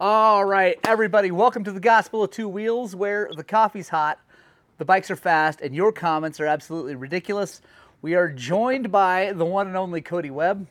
[0.00, 4.20] All right, everybody, welcome to the Gospel of Two Wheels, where the coffee's hot,
[4.76, 7.60] the bikes are fast, and your comments are absolutely ridiculous.
[8.00, 10.68] We are joined by the one and only Cody Webb.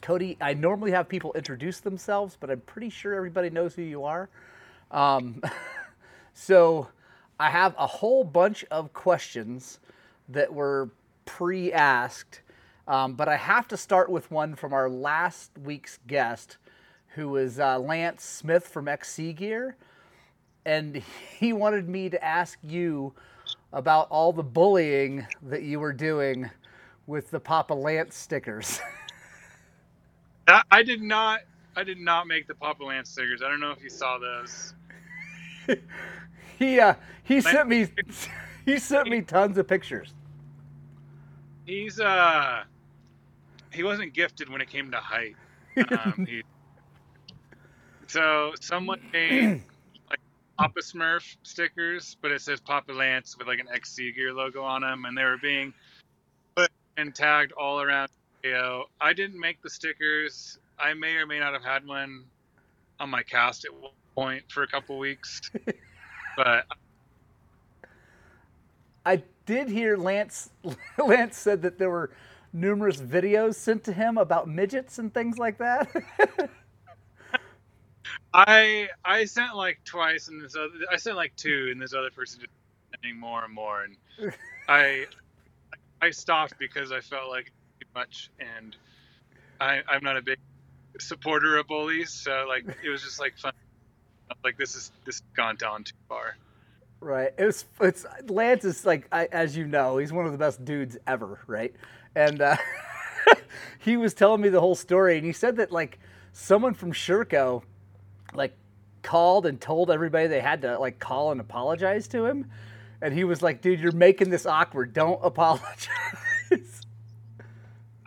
[0.00, 4.04] Cody, I normally have people introduce themselves, but I'm pretty sure everybody knows who you
[4.04, 4.30] are.
[4.90, 5.42] Um,
[6.32, 6.88] so
[7.38, 9.80] I have a whole bunch of questions
[10.30, 10.88] that were
[11.26, 12.40] pre asked,
[12.88, 16.56] um, but I have to start with one from our last week's guest,
[17.14, 19.76] who was uh, Lance Smith from XC Gear.
[20.64, 21.02] And
[21.38, 23.12] he wanted me to ask you
[23.72, 26.50] about all the bullying that you were doing
[27.06, 28.80] with the Papa Lance stickers.
[30.48, 31.40] I, I did not.
[31.76, 33.42] I did not make the Papa Lance stickers.
[33.42, 34.74] I don't know if you saw those.
[36.58, 37.88] he uh, he sent me
[38.64, 40.12] he sent me tons of pictures.
[41.64, 42.64] He's uh
[43.72, 45.36] he wasn't gifted when it came to height.
[45.76, 46.42] Um, he,
[48.10, 49.62] so someone made
[50.10, 50.20] like
[50.58, 54.82] Papa Smurf stickers, but it says Papa Lance with like an XC Gear logo on
[54.82, 55.72] them, and they were being
[56.56, 58.08] put and tagged all around.
[58.44, 58.84] AO.
[59.00, 60.58] I didn't make the stickers.
[60.78, 62.24] I may or may not have had one
[62.98, 65.42] on my cast at one point for a couple weeks,
[66.36, 66.64] but
[69.04, 70.50] I did hear Lance
[70.98, 72.10] Lance said that there were
[72.52, 75.88] numerous videos sent to him about midgets and things like that.
[78.32, 82.10] I I sent like twice, and this other I sent like two, and this other
[82.10, 82.52] person just
[82.90, 83.96] sending more and more, and
[84.68, 85.06] I
[86.00, 87.46] I stopped because I felt like
[87.80, 88.76] too much, and
[89.60, 90.38] I I'm not a big
[90.98, 93.52] supporter of bullies, so like it was just like fun.
[94.44, 96.36] Like this is this has gone down too far.
[97.00, 97.32] Right.
[97.38, 97.64] It was.
[97.80, 101.40] It's Lance is like, I, as you know, he's one of the best dudes ever.
[101.46, 101.74] Right.
[102.14, 102.56] And uh,
[103.78, 105.98] he was telling me the whole story, and he said that like
[106.32, 107.62] someone from Sherco,
[108.34, 108.56] like,
[109.02, 112.50] called and told everybody they had to like call and apologize to him,
[113.00, 114.92] and he was like, "Dude, you're making this awkward.
[114.92, 115.88] Don't apologize."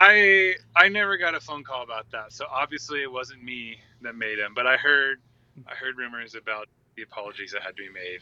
[0.00, 4.14] I I never got a phone call about that, so obviously it wasn't me that
[4.16, 4.52] made him.
[4.54, 5.20] But I heard
[5.66, 8.20] I heard rumors about the apologies that had to be made.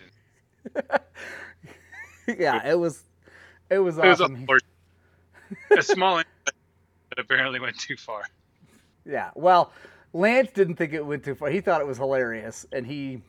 [2.27, 3.03] And, yeah, it was
[3.71, 4.29] it was it was a,
[5.77, 8.23] a small that apparently went too far.
[9.05, 9.31] Yeah.
[9.35, 9.73] Well,
[10.13, 11.49] Lance didn't think it went too far.
[11.49, 13.23] He thought it was hilarious, and he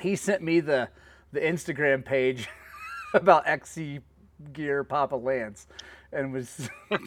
[0.00, 0.88] he sent me the
[1.32, 2.48] the Instagram page
[3.14, 4.00] about XC
[4.52, 5.66] Gear Papa Lance,
[6.12, 6.68] and was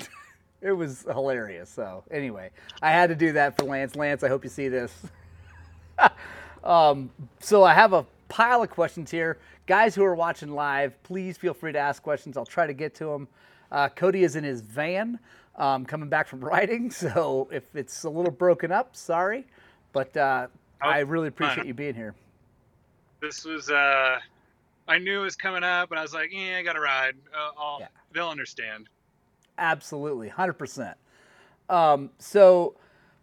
[0.61, 1.69] it was hilarious.
[1.69, 2.51] So anyway,
[2.81, 3.95] I had to do that for Lance.
[3.95, 4.93] Lance, I hope you see this.
[6.63, 9.37] um, so I have a pile of questions here.
[9.67, 12.37] Guys who are watching live, please feel free to ask questions.
[12.37, 13.27] I'll try to get to them.
[13.71, 15.19] Uh, Cody is in his van
[15.55, 19.45] um, coming back from riding, so if it's a little broken up, sorry.
[19.93, 20.47] But uh,
[20.83, 21.67] Oh, I really appreciate fine.
[21.67, 22.13] you being here.
[23.19, 24.19] This was uh,
[24.87, 27.15] I knew it was coming up, and I was like, yeah, I got to ride.
[27.35, 27.87] Uh, I'll, Yeah.
[28.13, 28.87] They'll understand.
[29.57, 30.95] Absolutely, hundred percent.
[31.69, 32.75] Um, so,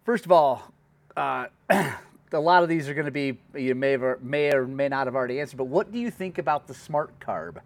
[0.03, 0.71] first of all,
[1.15, 4.89] uh, a lot of these are going to be you may have, may or may
[4.89, 5.57] not have already answered.
[5.57, 7.61] But what do you think about the smart carb?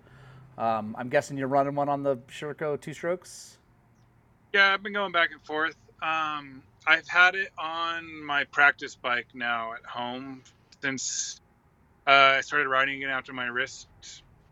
[0.59, 3.57] Um, I'm guessing you're running one on the Sherco two strokes.
[4.53, 5.77] Yeah, I've been going back and forth.
[6.01, 10.43] Um, I've had it on my practice bike now at home
[10.81, 11.39] since
[12.05, 13.87] uh, I started riding again after my wrist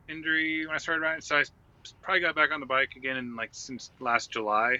[0.07, 1.21] injury when I started riding.
[1.21, 1.43] So I
[2.01, 4.77] probably got back on the bike again in like since last July.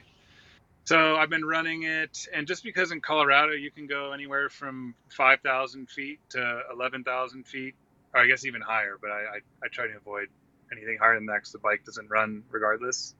[0.85, 4.95] So I've been running it, and just because in Colorado you can go anywhere from
[5.09, 7.75] 5,000 feet to 11,000 feet,
[8.13, 10.29] or I guess even higher, but I, I, I try to avoid
[10.72, 13.16] anything higher than that because the bike doesn't run regardless.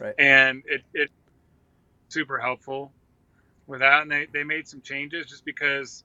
[0.00, 0.14] Right.
[0.16, 1.10] and it, it
[2.08, 2.92] super helpful.
[3.66, 6.04] With that and they, they made some changes just because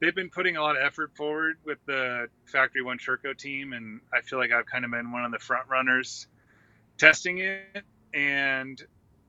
[0.00, 4.00] they've been putting a lot of effort forward with the factory one Sherco team and
[4.12, 6.26] i feel like i've kind of been one of the front runners
[6.98, 7.82] testing it.
[8.12, 8.80] And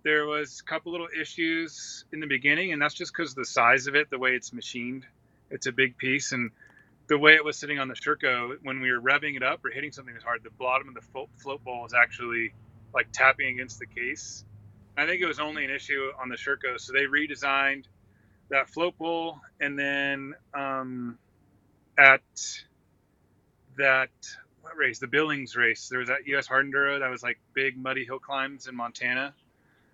[0.03, 3.45] there was a couple little issues in the beginning and that's just because of the
[3.45, 5.05] size of it the way it's machined.
[5.49, 6.51] It's a big piece and
[7.07, 9.69] the way it was sitting on the Sherco when we were revving it up or
[9.69, 12.53] hitting something was hard the bottom of the float, float bowl was actually
[12.93, 14.43] like tapping against the case
[14.97, 17.85] I think it was only an issue on the Sherco, so they redesigned
[18.49, 21.17] that float bowl, and then um,
[21.97, 22.21] at
[23.77, 24.09] that
[24.61, 26.47] what race, the Billings race, there was that U.S.
[26.47, 29.33] Hard Enduro that was like big muddy hill climbs in Montana.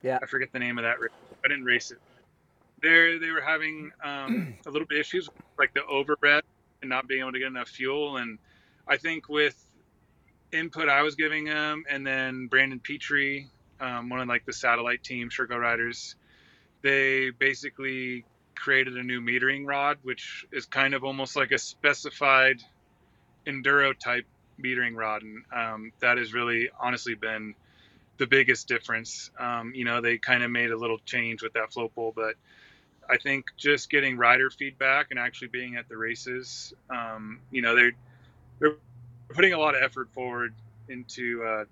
[0.03, 0.19] Yeah.
[0.21, 1.11] I forget the name of that race.
[1.43, 1.97] I didn't race it.
[2.81, 6.43] There, they were having um, a little bit issues, like the over rev
[6.81, 8.39] and not being able to get enough fuel, and
[8.87, 9.55] I think with
[10.51, 13.49] input I was giving him, and then Brandon Petrie
[13.81, 16.15] um, one of like the satellite team Sherco riders.
[16.83, 18.23] They basically
[18.55, 22.61] created a new metering rod, which is kind of almost like a specified
[23.45, 24.25] enduro type
[24.63, 27.55] metering rod, and um, that has really honestly been
[28.17, 29.31] the biggest difference.
[29.39, 32.35] Um, you know, they kind of made a little change with that float bowl, but
[33.09, 37.75] I think just getting rider feedback and actually being at the races, um, you know,
[37.75, 37.91] they're
[38.59, 38.75] they're
[39.29, 40.53] putting a lot of effort forward
[40.89, 41.65] into uh,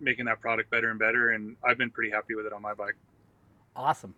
[0.00, 2.74] making that product better and better, and I've been pretty happy with it on my
[2.74, 2.96] bike.
[3.76, 4.14] Awesome.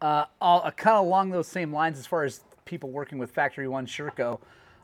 [0.00, 3.68] Uh, uh, kind of along those same lines, as far as people working with Factory
[3.68, 4.40] One Sherco,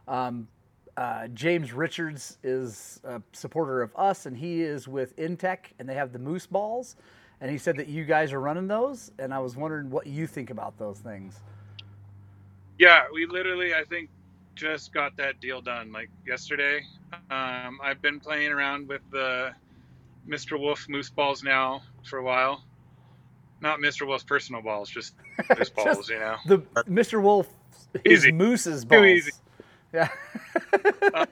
[0.09, 0.49] um,
[0.97, 5.95] uh, James Richards is a supporter of us, and he is with Intech, and they
[5.95, 6.97] have the Mousse balls.
[7.41, 10.27] And he said that you guys are running those, and I was wondering what you
[10.27, 11.41] think about those things.
[12.79, 14.09] Yeah, we literally, I think,
[14.55, 16.81] just got that deal done like yesterday.
[17.31, 19.53] Um, I've been playing around with the
[20.29, 20.59] Mr.
[20.59, 22.65] Wolf Mousse balls now for a while.
[23.61, 24.07] Not Mr.
[24.07, 25.15] Wolf's personal balls, just
[25.59, 26.37] his balls, you know.
[26.47, 26.59] The
[26.89, 27.23] Mr.
[27.23, 27.49] Wolf
[28.05, 29.01] is Mousse's balls.
[29.01, 29.33] Too easy.
[29.93, 30.09] Yeah.
[31.15, 31.27] uh,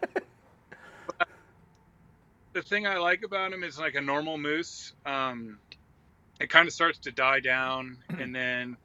[2.53, 4.93] the thing I like about him is like a normal mousse.
[5.05, 5.59] Um,
[6.43, 8.77] it kind of starts to die down, and then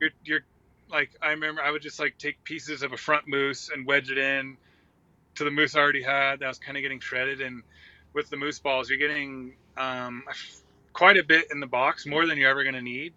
[0.00, 0.40] you're you're
[0.90, 4.10] like I remember I would just like take pieces of a front mousse and wedge
[4.10, 4.56] it in
[5.36, 7.62] to the mousse I already had that was kind of getting shredded, and
[8.12, 10.24] with the mousse balls you're getting um,
[10.92, 13.12] quite a bit in the box, more than you're ever going to need,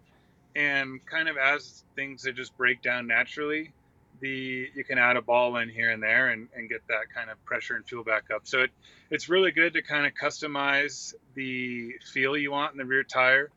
[0.54, 3.72] and kind of as things that just break down naturally
[4.20, 7.30] the you can add a ball in here and there and, and get that kind
[7.30, 8.46] of pressure and fuel back up.
[8.46, 8.70] So it
[9.10, 13.50] it's really good to kind of customize the feel you want in the rear tire.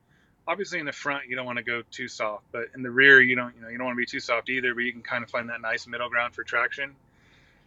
[0.50, 3.22] Obviously in the front you don't want to go too soft, but in the rear
[3.22, 5.02] you don't you know you don't want to be too soft either, but you can
[5.02, 6.96] kind of find that nice middle ground for traction.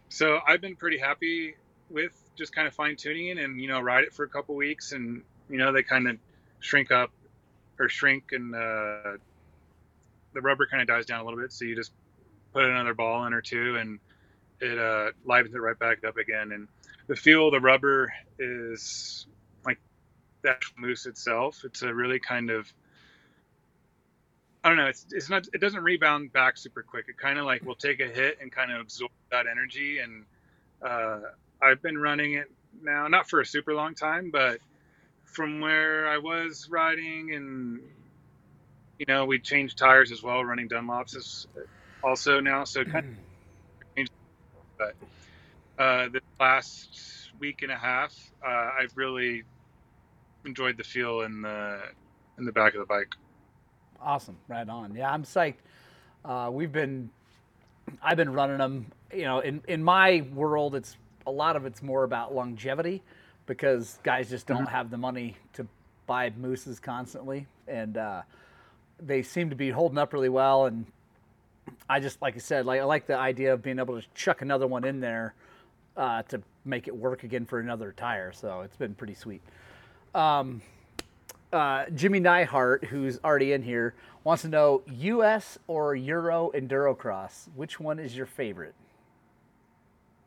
[0.09, 1.55] So I've been pretty happy
[1.89, 4.55] with just kind of fine tuning it and you know ride it for a couple
[4.55, 6.17] weeks and you know they kind of
[6.59, 7.11] shrink up
[7.79, 9.17] or shrink and uh,
[10.33, 11.91] the rubber kind of dies down a little bit so you just
[12.53, 13.99] put another ball in or two, and
[14.61, 16.51] it uh, livens it right back up again.
[16.51, 16.67] And
[17.07, 19.25] the feel the rubber is
[20.43, 21.61] like that mousse itself.
[21.63, 22.71] It's a really kind of
[24.63, 24.87] I don't know.
[24.87, 25.45] It's it's not.
[25.53, 27.07] It doesn't rebound back super quick.
[27.09, 29.99] It kind of like will take a hit and kind of absorb that energy.
[29.99, 30.23] And
[30.81, 31.19] uh,
[31.61, 32.49] I've been running it
[32.81, 34.59] now, not for a super long time, but
[35.25, 37.81] from where I was riding, and
[38.99, 41.47] you know, we changed tires as well, running Dunlops is
[42.01, 43.17] also now, so kind
[43.97, 44.05] of
[44.77, 44.95] but
[45.77, 48.15] uh, the last week and a half,
[48.45, 49.43] uh, I've really
[50.45, 51.79] enjoyed the feel in the
[52.37, 53.15] in the back of the bike.
[54.01, 54.95] Awesome, right on.
[54.95, 55.55] Yeah, I'm psyched.
[56.25, 57.09] Uh, we've been,
[58.01, 58.85] I've been running them.
[59.13, 63.01] You know, in in my world, it's a lot of it's more about longevity
[63.45, 64.67] because guys just don't mm-hmm.
[64.67, 65.67] have the money to
[66.05, 68.21] buy mousses constantly, and uh,
[68.99, 70.65] they seem to be holding up really well.
[70.65, 70.85] And
[71.89, 74.41] I just like I said, like I like the idea of being able to chuck
[74.41, 75.33] another one in there
[75.95, 78.31] uh, to make it work again for another tire.
[78.31, 79.41] So it's been pretty sweet.
[80.13, 80.61] Um,
[81.51, 83.93] uh, Jimmy Neihart, who's already in here,
[84.23, 85.59] wants to know U.S.
[85.67, 87.47] or Euro Endurocross.
[87.55, 88.73] Which one is your favorite?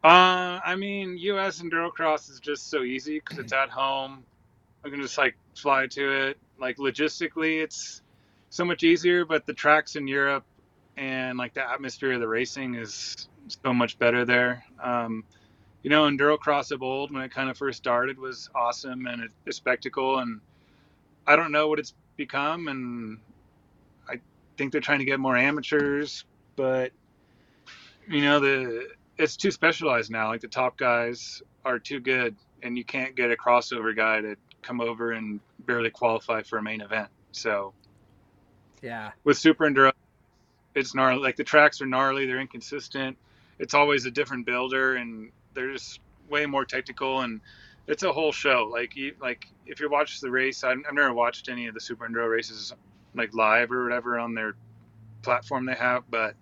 [0.05, 1.61] Uh, I mean, U.S.
[1.61, 4.25] Endurocross is just so easy because it's at home.
[4.85, 6.39] I can just like fly to it.
[6.61, 8.03] Like logistically, it's
[8.51, 9.25] so much easier.
[9.25, 10.45] But the tracks in Europe
[10.97, 13.29] and like the atmosphere of the racing is
[13.65, 14.65] so much better there.
[14.83, 15.25] Um,
[15.87, 19.29] you know, Endurocross of old when it kind of first started was awesome and a,
[19.49, 20.41] a spectacle, and
[21.29, 23.19] I don't know what it's become, and
[24.09, 24.19] I
[24.57, 26.25] think they're trying to get more amateurs,
[26.57, 26.91] but
[28.09, 30.27] you know the it's too specialized now.
[30.27, 34.35] Like the top guys are too good, and you can't get a crossover guy to
[34.63, 37.11] come over and barely qualify for a main event.
[37.31, 37.75] So,
[38.83, 39.93] yeah, with Super Enduro,
[40.75, 41.23] it's gnarly.
[41.23, 42.27] Like the tracks are gnarly.
[42.27, 43.17] They're inconsistent.
[43.61, 45.99] It's always a different builder, and they're just
[46.31, 47.23] way more technical.
[47.23, 47.41] And
[47.89, 48.69] it's a whole show.
[48.71, 51.81] Like you, like if you watch the race, I've, I've never watched any of the
[51.81, 52.73] Super Enduro races
[53.15, 54.55] like live or whatever on their
[55.23, 56.35] platform they have, but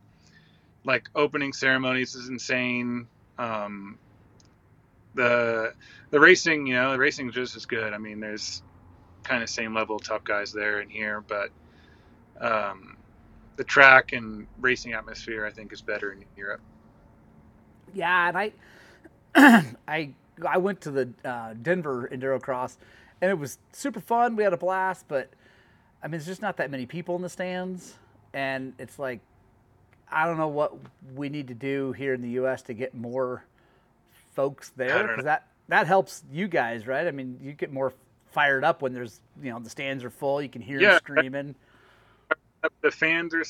[0.85, 3.07] like opening ceremonies is insane.
[3.39, 3.99] Um,
[5.15, 5.73] the
[6.11, 7.93] the racing, you know, the racing is just as good.
[7.93, 8.63] I mean, there's
[9.23, 11.51] kind of same level top guys there and here, but
[12.41, 12.97] um,
[13.57, 16.61] the track and racing atmosphere, I think, is better in Europe.
[17.95, 18.53] Yeah, and I,
[19.89, 20.11] I,
[20.47, 22.77] I went to the uh, Denver Endurocross,
[23.21, 24.37] and it was super fun.
[24.37, 25.31] We had a blast, but
[26.03, 27.95] I mean, it's just not that many people in the stands,
[28.33, 29.21] and it's like,
[30.11, 30.75] I don't know what
[31.15, 32.63] we need to do here in the U.S.
[32.63, 33.45] to get more
[34.35, 37.07] folks there because that that helps you guys, right?
[37.07, 37.93] I mean, you get more
[38.33, 40.43] fired up when there's you know the stands are full.
[40.43, 40.91] You can hear yeah.
[40.91, 41.55] them screaming
[42.81, 43.45] the fans are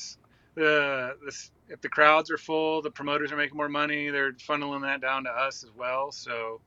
[0.54, 4.10] the, the if the crowds are full, the promoters are making more money.
[4.10, 6.12] They're funneling that down to us as well.
[6.12, 6.60] So,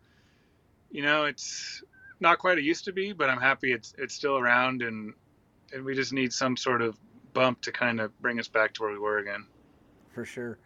[0.91, 1.83] you know, it's
[2.19, 5.13] not quite it used to be, but I'm happy it's it's still around, and
[5.73, 6.97] and we just need some sort of
[7.33, 9.45] bump to kind of bring us back to where we were again.
[10.13, 10.57] For sure.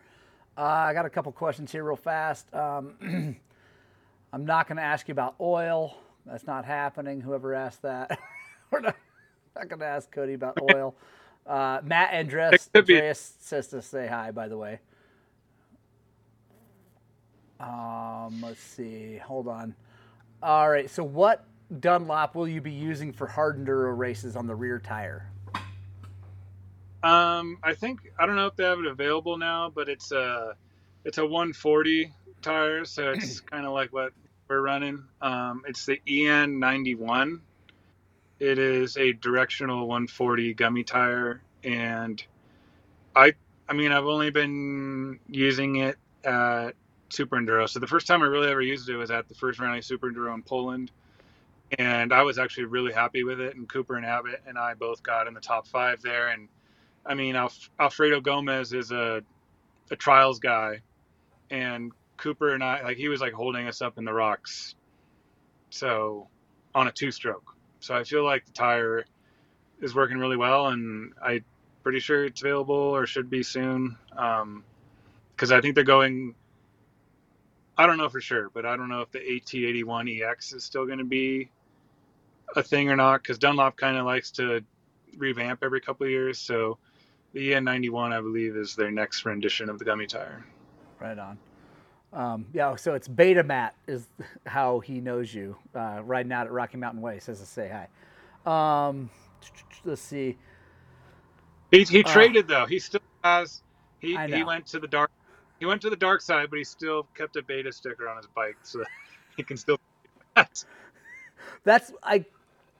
[0.58, 2.54] Uh, I got a couple questions here, real fast.
[2.54, 2.96] Um,
[4.34, 5.98] I'm not going to ask you about oil.
[6.26, 7.20] That's not happening.
[7.20, 8.18] Whoever asked that,
[8.72, 8.96] we're not,
[9.56, 10.96] not going to ask Cody about oil.
[11.46, 14.80] Uh, Matt Andres, Andreas says to say hi, by the way.
[17.60, 19.18] Um, let's see.
[19.18, 19.76] Hold on.
[20.42, 20.90] All right.
[20.90, 21.46] So, what
[21.80, 25.28] Dunlop will you be using for hard enduro races on the rear tire?
[27.04, 30.56] Um, I think I don't know if they have it available now, but it's a
[31.04, 34.14] it's a 140 tire, so it's kind of like what
[34.48, 35.04] we're running.
[35.22, 37.42] Um, it's the EN 91.
[38.42, 42.24] It is a directional 140 gummy tire, and
[43.16, 43.36] I
[43.70, 46.72] I mean I've only been using it at
[47.10, 47.70] Super Enduro.
[47.70, 49.86] So the first time I really ever used it was at the first round of
[49.86, 50.90] Super Enduro in Poland,
[51.78, 53.56] and I was actually really happy with it.
[53.56, 56.50] And Cooper and Abbott and I both got in the top five there, and
[57.06, 59.22] I mean, Alf- Alfredo Gomez is a,
[59.92, 60.82] a trials guy,
[61.52, 64.76] and Cooper and I, like, he was like holding us up in the rocks.
[65.70, 66.28] So,
[66.76, 67.56] on a two stroke.
[67.82, 69.06] So, I feel like the tire
[69.82, 71.44] is working really well, and I'm
[71.84, 73.98] pretty sure it's available or should be soon.
[74.10, 74.64] Because um,
[75.52, 76.36] I think they're going,
[77.78, 81.00] I don't know for sure, but I don't know if the AT81EX is still going
[81.00, 81.50] to be
[82.56, 83.24] a thing or not.
[83.24, 84.62] Because Dunlop kind of likes to
[85.18, 86.40] revamp every couple of years.
[86.40, 86.78] So,
[87.34, 90.46] the EN91, I believe, is their next rendition of the gummy tire.
[91.00, 91.38] Right on.
[92.14, 94.08] Um, yeah, so it's Beta Matt is
[94.46, 95.56] how he knows you.
[95.74, 97.70] Uh, riding out at Rocky Mountain Way says to say
[98.46, 98.88] hi.
[98.90, 99.10] Um,
[99.86, 100.38] let's see.
[101.72, 102.66] He, he uh, traded though.
[102.66, 103.64] He still has.
[104.00, 105.12] He he went to the dark.
[105.60, 108.28] He went to the dark side, but he still kept a beta sticker on his
[108.28, 108.84] bike, so
[109.38, 109.80] he can still.
[111.64, 112.26] That's I.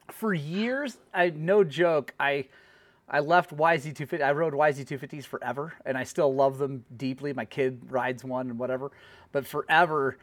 [0.10, 2.14] For years, I no joke.
[2.20, 2.48] I
[3.10, 4.22] I left YZ250.
[4.22, 7.34] I rode YZ250s forever, and I still love them deeply.
[7.34, 8.92] My kid rides one and whatever,
[9.32, 10.18] but forever,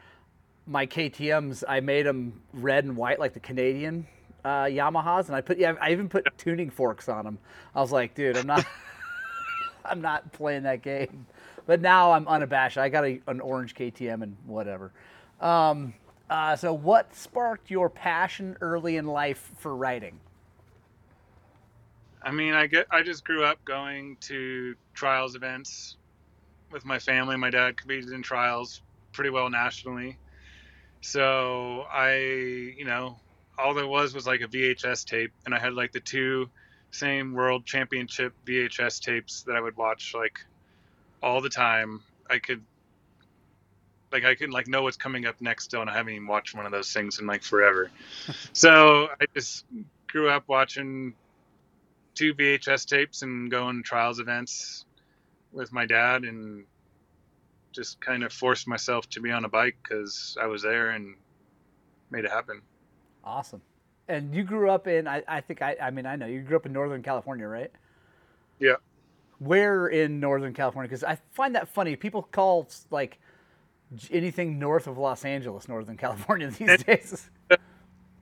[0.65, 4.07] my KTM's I made them red and white like the Canadian
[4.43, 7.37] uh, Yamahas, and I put yeah, I even put tuning forks on them.
[7.75, 8.65] I was like, dude, I'm not,
[9.85, 11.25] I'm not playing that game.
[11.65, 12.77] But now I'm unabashed.
[12.77, 14.91] I got a, an orange KTM and whatever.
[15.39, 15.93] Um,
[16.29, 20.19] uh, so, what sparked your passion early in life for riding?
[22.21, 25.97] I mean, I get I just grew up going to trials events
[26.71, 27.37] with my family.
[27.37, 30.17] My dad competed in trials pretty well nationally.
[31.01, 33.17] So I, you know,
[33.57, 36.49] all there was was like a VHS tape, and I had like the two
[36.91, 40.39] same world championship VHS tapes that I would watch like
[41.23, 42.01] all the time.
[42.29, 42.61] I could
[44.11, 46.55] like I can like know what's coming up next still, and I haven't even watched
[46.55, 47.89] one of those things in like forever.
[48.53, 49.65] so I just
[50.07, 51.13] grew up watching
[52.19, 54.83] two VHS tapes and going to trials events
[55.53, 56.65] with my dad and
[57.71, 61.15] just kind of forced myself to be on a bike because I was there and
[62.11, 62.61] made it happen.
[63.23, 63.61] Awesome.
[64.09, 66.57] And you grew up in, I, I think, I, I mean, I know you grew
[66.57, 67.71] up in Northern California, right?
[68.59, 68.75] Yeah.
[69.37, 70.89] Where in Northern California?
[70.89, 71.95] Because I find that funny.
[71.95, 73.17] People call like
[74.11, 77.29] anything north of Los Angeles Northern California these and, days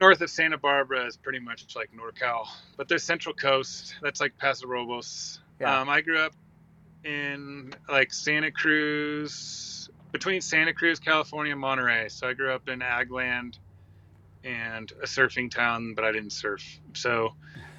[0.00, 3.96] north of Santa Barbara is pretty much like NorCal, but there's Central Coast.
[4.02, 5.40] That's like Paso Robles.
[5.60, 5.80] Yeah.
[5.80, 6.32] Um, I grew up
[7.04, 12.08] in like Santa Cruz, between Santa Cruz, California, and Monterey.
[12.08, 13.58] So I grew up in ag land
[14.44, 16.62] and a surfing town, but I didn't surf.
[16.94, 17.34] So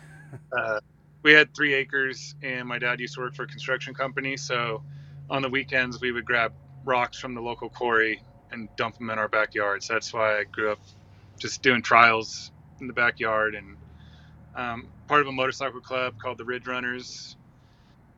[0.58, 0.80] uh,
[1.24, 4.38] we had three acres, and my dad used to work for a construction company.
[4.38, 4.84] So
[5.30, 6.54] on the weekends, we would grab
[6.86, 8.22] rocks from the local quarry
[8.52, 9.84] and dump them in our backyard.
[9.84, 10.80] So that's why I grew up
[11.40, 13.76] just doing trials in the backyard and
[14.56, 17.38] um, part of a motorcycle club called the Ridge Runners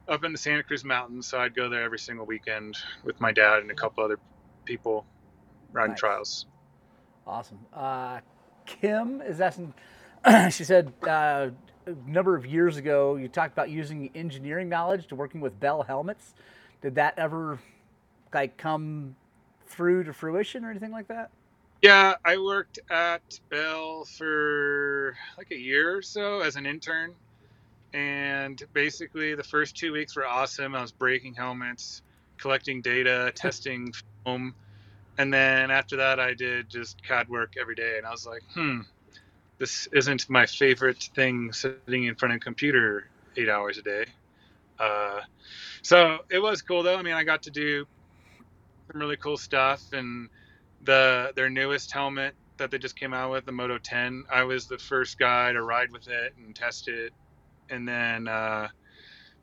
[0.08, 1.28] up in the Santa Cruz Mountains.
[1.28, 4.20] So I'd go there every single weekend with my dad and a couple other
[4.66, 5.06] people
[5.72, 6.00] riding nice.
[6.00, 6.46] trials.
[7.26, 7.60] Awesome.
[7.74, 8.20] Uh,
[8.66, 9.74] Kim is asking,
[10.50, 11.50] she said, uh,
[11.86, 15.84] a number of years ago, you talked about using engineering knowledge to working with Bell
[15.84, 16.34] helmets.
[16.82, 17.60] Did that ever
[18.34, 19.16] like come
[19.68, 21.32] through to fruition or anything like that?
[21.82, 27.16] Yeah, I worked at Bell for like a year or so as an intern.
[27.94, 30.76] And basically, the first two weeks were awesome.
[30.76, 32.04] I was breaking helmets,
[32.38, 34.54] collecting data, testing foam.
[35.18, 37.98] And then after that, I did just CAD work every day.
[37.98, 38.82] And I was like, hmm,
[39.58, 43.08] this isn't my favorite thing sitting in front of a computer
[43.38, 44.06] eight hours a day.
[44.80, 45.22] Uh,
[45.82, 46.98] so it was cool though.
[46.98, 47.86] I mean, I got to do
[48.92, 50.30] some really cool stuff, and
[50.84, 54.26] the their newest helmet that they just came out with, the Moto 10.
[54.32, 57.14] I was the first guy to ride with it and test it,
[57.70, 58.68] and then uh,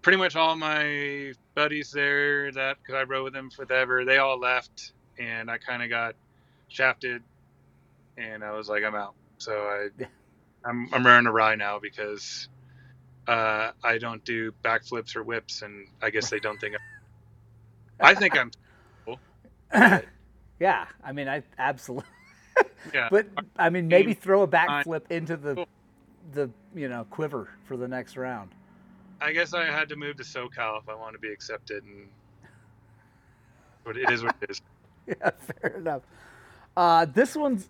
[0.02, 4.38] pretty much all my buddies there that because I rode with them forever, they all
[4.38, 6.14] left, and I kind of got
[6.68, 7.22] shafted,
[8.16, 9.14] and I was like, I'm out.
[9.38, 9.88] So I,
[10.64, 12.48] I'm I'm wearing Arai now because
[13.26, 16.74] uh, I don't do backflips or whips, and I guess they don't think.
[18.00, 18.50] I'm, I think I'm.
[19.04, 19.20] Cool,
[20.60, 22.10] yeah, I mean, I absolutely.
[22.94, 25.66] yeah, but I mean, maybe throw a backflip into the
[26.32, 28.50] the you know quiver for the next round.
[29.20, 32.08] I guess I had to move to SoCal if I want to be accepted, and
[33.84, 34.60] but it is what it is.
[35.06, 36.02] yeah, fair enough.
[36.76, 37.68] Uh, this one's,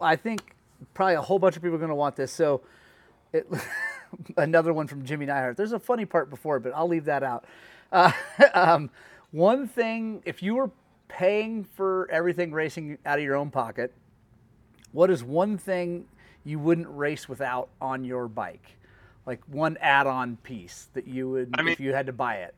[0.00, 0.54] I think,
[0.94, 2.32] probably a whole bunch of people are going to want this.
[2.32, 2.62] So,
[3.32, 3.46] it,
[4.36, 5.56] another one from Jimmy Neihart.
[5.56, 7.44] There's a funny part before, but I'll leave that out.
[7.92, 8.12] Uh,
[8.54, 8.90] um,
[9.32, 10.70] one thing, if you were
[11.08, 13.92] paying for everything racing out of your own pocket,
[14.92, 16.06] what is one thing
[16.44, 18.76] you wouldn't race without on your bike?
[19.26, 22.54] Like one add-on piece that you would, I mean, if you had to buy it.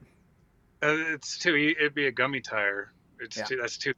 [0.82, 1.74] Uh, it's too.
[1.78, 2.92] It'd be a gummy tire.
[3.20, 3.44] It's yeah.
[3.44, 3.56] too.
[3.56, 3.94] That's too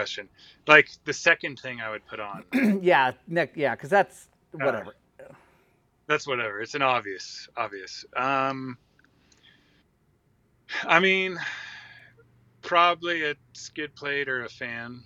[0.00, 0.28] question.
[0.66, 2.44] Like the second thing I would put on.
[2.82, 3.52] yeah, Nick.
[3.54, 4.94] Yeah, because that's whatever.
[5.18, 5.32] Uh,
[6.06, 6.60] that's whatever.
[6.60, 8.04] It's an obvious, obvious.
[8.16, 8.78] Um,
[10.84, 11.38] I mean,
[12.62, 15.02] probably a skid plate or a fan.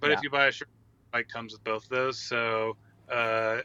[0.00, 0.16] But yeah.
[0.16, 0.68] if you buy a shirt,
[1.12, 2.18] bike comes with both of those.
[2.18, 2.76] So
[3.10, 3.58] uh,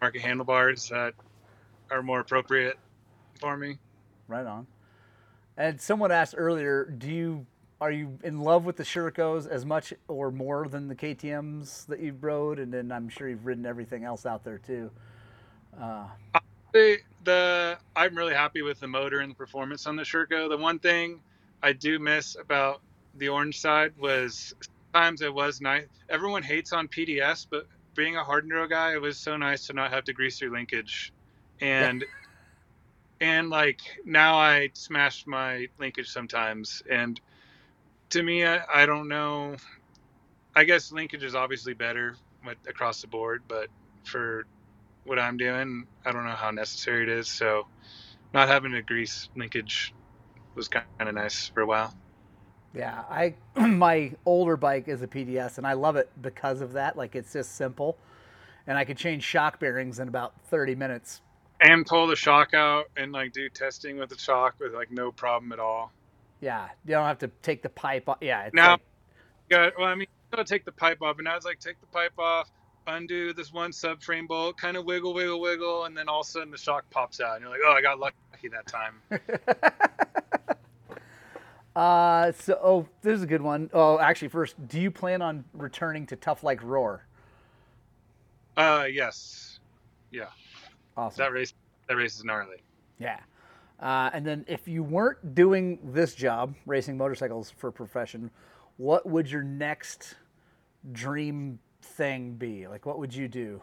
[0.00, 1.14] market handlebars that
[1.90, 2.78] are more appropriate
[3.40, 3.78] for me.
[4.26, 4.66] Right on.
[5.56, 7.46] And someone asked earlier, do you
[7.80, 12.00] are you in love with the Shercos as much or more than the KTM's that
[12.00, 12.58] you've rode?
[12.58, 14.90] And then I'm sure you've ridden everything else out there too.
[15.80, 16.06] Uh,
[16.72, 20.48] the, the I'm really happy with the motor and the performance on the Sherco.
[20.48, 21.20] The one thing
[21.62, 22.80] I do miss about
[23.16, 24.54] the orange side was
[24.94, 25.86] times it was nice.
[26.08, 29.72] Everyone hates on PDS, but being a hard enduro guy, it was so nice to
[29.72, 31.12] not have to grease your linkage.
[31.60, 32.04] And
[33.20, 37.20] and like now I smash my linkage sometimes and
[38.10, 39.56] to me, I, I don't know.
[40.54, 43.68] I guess linkage is obviously better with, across the board, but
[44.04, 44.46] for
[45.04, 47.28] what I'm doing, I don't know how necessary it is.
[47.28, 47.66] So,
[48.32, 49.94] not having to grease linkage
[50.58, 51.94] was kind of nice for a while.
[52.74, 56.96] Yeah, I my older bike is a PDS, and I love it because of that.
[56.96, 57.96] Like it's just simple,
[58.66, 61.22] and I could change shock bearings in about 30 minutes.
[61.60, 65.10] And pull the shock out and like do testing with the shock with like no
[65.10, 65.92] problem at all.
[66.40, 68.18] Yeah, you don't have to take the pipe off.
[68.20, 68.50] Yeah.
[68.52, 68.80] now, like...
[69.48, 71.80] got, well, I mean, you gotta take the pipe off, and I was like take
[71.80, 72.50] the pipe off,
[72.88, 76.30] undo this one subframe bolt, kind of wiggle, wiggle, wiggle, and then all of a
[76.30, 79.00] sudden the shock pops out, and you're like, oh, I got lucky that time.
[81.76, 83.70] uh, so oh, this is a good one.
[83.72, 87.06] Oh, actually, first, do you plan on returning to Tough Like Roar?
[88.56, 89.60] Uh, yes.
[90.10, 90.26] Yeah.
[90.96, 91.22] Awesome.
[91.22, 91.54] That race,
[91.88, 92.62] that race is gnarly.
[92.98, 93.20] Yeah.
[93.78, 98.30] Uh, and then if you weren't doing this job, racing motorcycles for profession,
[98.76, 100.16] what would your next
[100.92, 102.66] dream thing be?
[102.66, 103.60] Like, what would you do?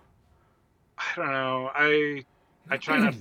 [0.98, 1.72] I don't know.
[1.74, 2.24] I
[2.70, 3.16] I try not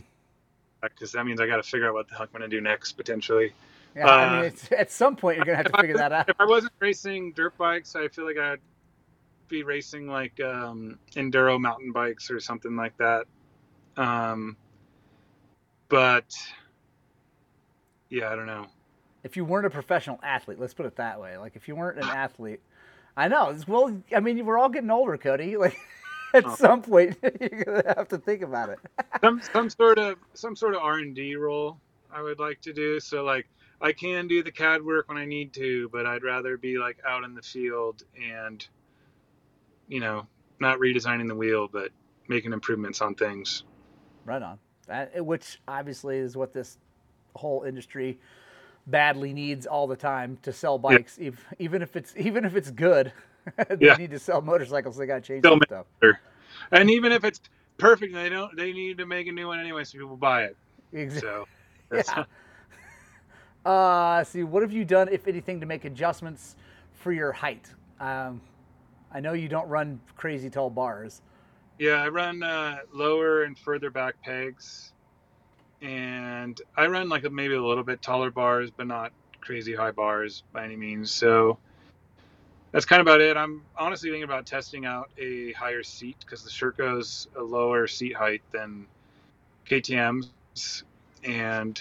[0.83, 2.61] because that means I got to figure out what the heck I'm going to do
[2.61, 3.53] next potentially.
[3.97, 6.13] Yeah, uh, I mean, uh, at some point you're going to have to figure that
[6.13, 6.29] out.
[6.29, 8.59] If I wasn't racing dirt bikes, I feel like I'd
[9.49, 13.27] be racing like um, enduro mountain bikes or something like that.
[13.97, 14.57] Um,
[15.89, 16.35] but
[18.09, 18.67] yeah, I don't know.
[19.23, 21.37] If you weren't a professional athlete, let's put it that way.
[21.39, 22.61] Like if you weren't an athlete,
[23.17, 23.57] I know.
[23.69, 25.57] Well, I mean, we're all getting older, Cody.
[25.65, 25.79] Like
[26.35, 26.57] at oh.
[26.57, 28.79] some point, you're gonna have to think about it.
[29.21, 31.79] some some sort of some sort of R and D role
[32.13, 32.99] I would like to do.
[32.99, 33.47] So like
[33.81, 36.99] I can do the CAD work when I need to, but I'd rather be like
[37.07, 38.67] out in the field and
[39.87, 40.27] you know
[40.61, 41.91] not redesigning the wheel, but
[42.27, 43.63] making improvements on things.
[44.25, 44.59] Right on.
[44.89, 46.79] That, which obviously is what this
[47.37, 48.19] whole industry
[48.87, 51.31] badly needs all the time to sell bikes, yeah.
[51.59, 53.13] even if it's even if it's good.
[53.69, 53.95] they yeah.
[53.95, 54.97] need to sell motorcycles.
[54.97, 55.87] They got to change Still stuff.
[56.01, 56.21] Better.
[56.73, 57.41] And even if it's
[57.79, 58.57] perfect, they don't.
[58.57, 60.57] They need to make a new one anyway, so people buy it.
[60.93, 61.21] Exactly.
[61.29, 61.47] So,
[61.93, 62.25] yeah.
[63.65, 66.55] Uh, see, what have you done, if anything, to make adjustments
[66.93, 67.67] for your height?
[67.99, 68.43] Um,
[69.11, 71.23] I know you don't run crazy tall bars.
[71.79, 74.93] Yeah, I run uh, lower and further back pegs
[75.85, 80.43] and I run like maybe a little bit taller bars, but not crazy high bars
[80.53, 81.11] by any means.
[81.11, 81.59] So
[82.73, 83.37] that's kind of about it.
[83.37, 88.17] I'm honestly thinking about testing out a higher seat because the Sherco's a lower seat
[88.17, 88.87] height than
[89.69, 90.85] KTM's,
[91.23, 91.81] and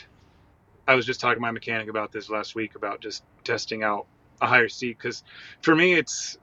[0.86, 4.06] I was just talking to my mechanic about this last week about just testing out
[4.42, 5.24] a higher seat because
[5.62, 6.38] for me it's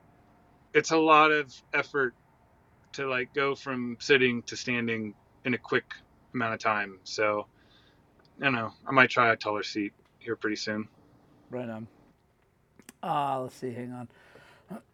[0.72, 2.14] it's a lot of effort
[2.92, 5.84] to like go from sitting to standing in a quick
[6.34, 6.98] amount of time.
[7.04, 7.46] So
[8.40, 8.72] I don't know.
[8.86, 10.88] I might try a taller seat here pretty soon.
[11.50, 11.86] Right on.
[13.02, 13.72] Uh, let's see.
[13.72, 14.08] Hang on.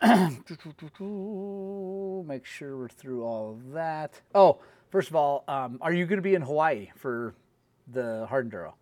[2.26, 4.20] Make sure we're through all of that.
[4.34, 4.58] Oh,
[4.90, 7.34] first of all, um, are you going to be in Hawaii for
[7.92, 8.72] the hard enduro?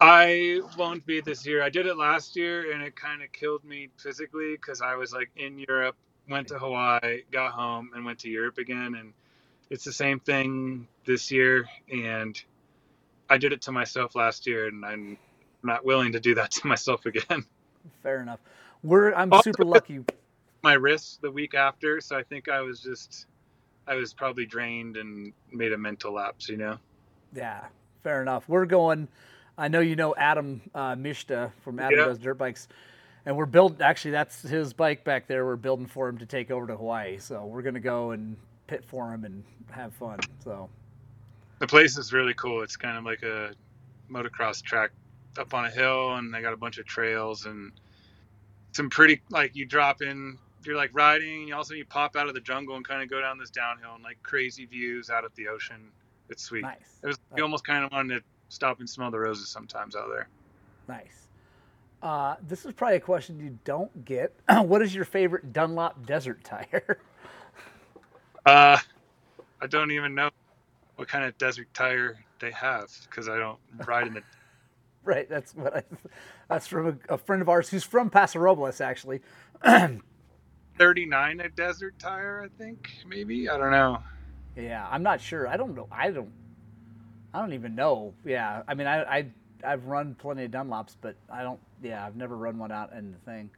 [0.00, 1.62] I won't be this year.
[1.62, 5.12] I did it last year, and it kind of killed me physically because I was
[5.12, 5.96] like in Europe,
[6.28, 9.12] went to Hawaii, got home, and went to Europe again, and
[9.70, 11.66] it's the same thing this year.
[11.92, 12.40] And
[13.30, 15.18] I did it to myself last year, and I'm
[15.62, 17.44] not willing to do that to myself again.
[18.02, 18.40] Fair enough.
[18.82, 20.04] We're I'm Also- super lucky.
[20.62, 23.26] My wrist the week after, so I think I was just,
[23.86, 26.78] I was probably drained and made a mental lapse, you know.
[27.32, 27.64] Yeah,
[28.02, 28.48] fair enough.
[28.48, 29.06] We're going.
[29.56, 32.04] I know you know Adam uh, Mishta from Adam Yeah.
[32.06, 32.66] Does Dirt Bikes,
[33.24, 33.80] and we're building.
[33.82, 35.44] Actually, that's his bike back there.
[35.44, 37.18] We're building for him to take over to Hawaii.
[37.18, 38.36] So we're gonna go and
[38.68, 40.20] pit for him and have fun.
[40.44, 40.68] So
[41.58, 42.62] the place is really cool.
[42.62, 43.52] It's kind of like a
[44.08, 44.90] motocross track
[45.36, 47.72] up on a hill, and they got a bunch of trails and
[48.72, 50.38] some pretty like you drop in.
[50.64, 53.10] You're like riding, and you also you pop out of the jungle and kind of
[53.10, 55.90] go down this downhill and like crazy views out at the ocean.
[56.28, 56.62] It's sweet.
[56.62, 59.96] nice, It was you almost kind of wanted to stop and smell the roses sometimes
[59.96, 60.28] out there.
[60.86, 61.24] nice.
[62.00, 64.32] Uh, this is probably a question you don't get.
[64.62, 67.00] what is your favorite Dunlop desert tire?
[68.48, 68.78] Uh,
[69.60, 70.30] I don't even know
[70.96, 74.22] what kind of desert tire they have because I don't ride in the.
[75.04, 75.82] right, that's what I.
[76.48, 79.20] That's from a, a friend of ours who's from Paso Robles, actually.
[80.78, 83.50] 39 a desert tire, I think maybe.
[83.50, 83.98] I don't know.
[84.56, 85.46] Yeah, I'm not sure.
[85.46, 85.86] I don't know.
[85.92, 86.32] I don't.
[87.34, 88.14] I don't even know.
[88.24, 89.26] Yeah, I mean, I, I
[89.62, 91.60] I've run plenty of Dunlops, but I don't.
[91.82, 93.50] Yeah, I've never run one out in the thing.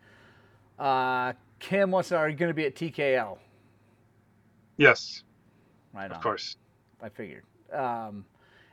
[0.81, 2.17] Uh, Kim wants to.
[2.17, 3.39] Are you going to be at TKO?
[4.81, 5.25] Yes,
[5.93, 6.17] Right on.
[6.17, 6.57] of course.
[7.03, 7.45] I figured.
[7.71, 8.25] Um,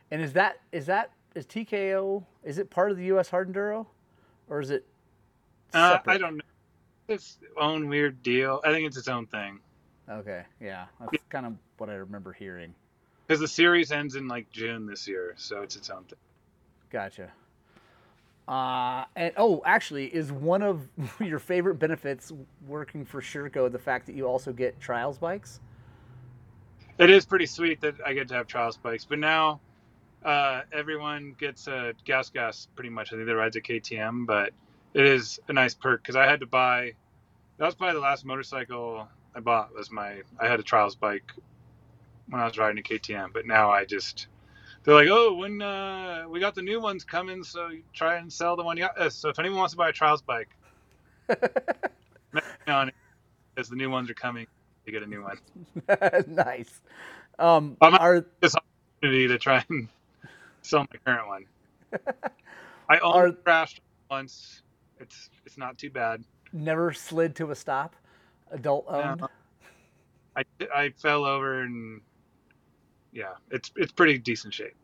[0.09, 2.23] and is that is that is TKO?
[2.45, 3.29] Is it part of the U.S.
[3.29, 3.85] Hard Enduro,
[4.49, 4.85] or is it?
[5.73, 6.43] Uh, I don't know.
[7.09, 8.61] It's its own weird deal.
[8.63, 9.59] I think it's its own thing
[10.09, 12.73] Okay, yeah, that's kind of what I remember hearing.
[13.27, 16.19] because the series ends in like June this year, so it's its own thing.
[16.89, 17.31] Gotcha.
[18.47, 20.87] Uh, and oh, actually, is one of
[21.19, 22.31] your favorite benefits
[22.65, 25.59] working for Sherco the fact that you also get trials bikes?
[26.99, 29.61] It is pretty sweet that I get to have trials bikes, but now
[30.25, 33.13] uh, everyone gets a GasGas pretty much.
[33.13, 34.51] I think they rides a KTM, but
[34.93, 36.93] it is a nice perk because I had to buy.
[37.57, 39.75] That was probably the last motorcycle I bought.
[39.75, 41.31] Was my I had a trials bike
[42.29, 44.27] when I was riding a KTM, but now I just
[44.83, 48.31] they're like, oh, when uh, we got the new ones coming, so you try and
[48.31, 48.97] sell the one you got.
[48.99, 50.49] Uh, So if anyone wants to buy a trials bike,
[52.33, 52.95] message on it
[53.57, 54.47] as the new ones are coming.
[54.87, 55.37] You get a new one.
[56.27, 56.79] nice.
[57.37, 59.89] Um, I'm are opportunity to try and
[60.61, 61.45] sell my current one.
[62.89, 64.61] I Are- only crashed once.
[64.99, 66.23] It's it's not too bad.
[66.53, 67.97] never slid to a stop?
[68.49, 69.19] Adult owned.
[69.19, 69.27] No.
[70.37, 71.99] I I fell over and
[73.11, 74.75] yeah, it's it's pretty decent shape.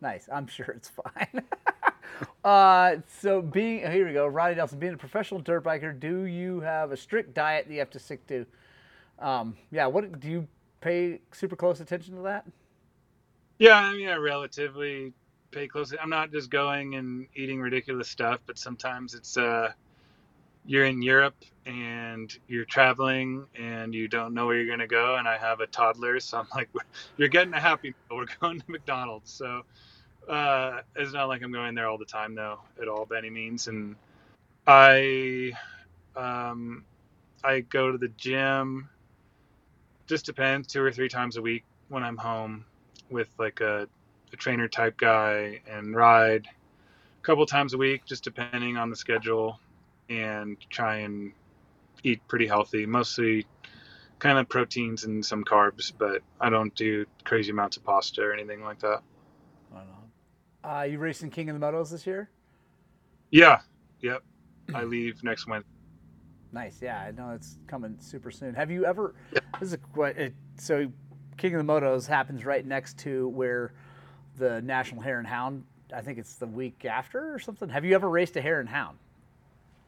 [0.00, 0.30] Nice.
[0.32, 1.42] I'm sure it's fine.
[2.42, 4.78] uh, so being here we go, Ronnie Nelson.
[4.78, 7.98] Being a professional dirt biker, do you have a strict diet that you have to
[7.98, 8.46] stick to?
[9.22, 9.86] Um, yeah.
[9.86, 10.48] What do you
[10.80, 12.46] pay super close attention to that?
[13.58, 15.12] Yeah, I mean I relatively
[15.52, 15.94] pay close.
[16.00, 19.72] I'm not just going and eating ridiculous stuff, but sometimes it's uh
[20.64, 25.16] you're in Europe and you're traveling and you don't know where you're gonna go.
[25.16, 26.68] And I have a toddler, so I'm like,
[27.16, 28.18] "You're getting a Happy Meal.
[28.18, 29.62] We're going to McDonald's." So
[30.28, 33.30] uh, it's not like I'm going there all the time, though, at all by any
[33.30, 33.68] means.
[33.68, 33.96] And
[34.66, 35.52] I
[36.16, 36.84] um,
[37.44, 38.88] I go to the gym.
[40.06, 42.64] Just depends, two or three times a week when I'm home
[43.10, 43.88] with like a,
[44.32, 48.96] a trainer type guy and ride a couple times a week, just depending on the
[48.96, 49.58] schedule,
[50.08, 51.32] and try and
[52.02, 53.46] eat pretty healthy, mostly
[54.18, 58.32] kind of proteins and some carbs, but I don't do crazy amounts of pasta or
[58.32, 59.02] anything like that.
[59.74, 60.70] I don't know.
[60.78, 62.30] Uh, you racing King of the Motos this year?
[63.30, 63.60] Yeah,
[64.00, 64.22] yep.
[64.74, 65.71] I leave next Wednesday.
[66.52, 66.78] Nice.
[66.82, 68.54] Yeah, I know it's coming super soon.
[68.54, 69.14] Have you ever?
[69.32, 70.18] This is a quite.
[70.18, 70.90] It, so,
[71.38, 73.72] King of the Motos happens right next to where
[74.36, 75.64] the National Hare and Hound.
[75.94, 77.68] I think it's the week after or something.
[77.68, 78.98] Have you ever raced a hare and hound?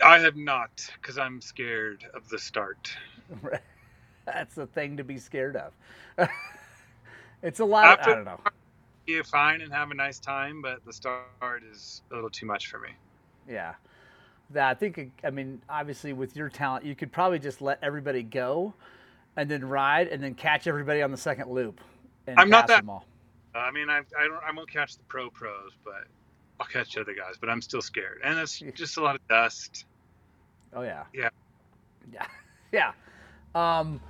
[0.03, 2.91] I have not because I'm scared of the start.
[4.27, 5.73] That's the thing to be scared of.
[7.43, 8.01] it's a lot.
[8.01, 8.41] Of, I don't know.
[9.07, 12.69] be fine and have a nice time, but the start is a little too much
[12.69, 12.91] for me.
[13.49, 13.75] Yeah.
[14.51, 18.23] That I think I mean obviously with your talent you could probably just let everybody
[18.23, 18.75] go
[19.37, 21.81] and then ride and then catch everybody on the second loop
[22.27, 22.85] and I'm not that-.
[23.55, 26.05] I mean, I I don't I won't catch the pro pros, but
[26.61, 27.35] I'll catch other guys.
[27.41, 29.85] But I'm still scared, and it's just a lot of dust.
[30.75, 31.05] Oh yeah.
[31.13, 31.31] Yeah.
[32.13, 32.27] Yeah.
[32.73, 32.91] Yeah.
[33.55, 34.01] Um,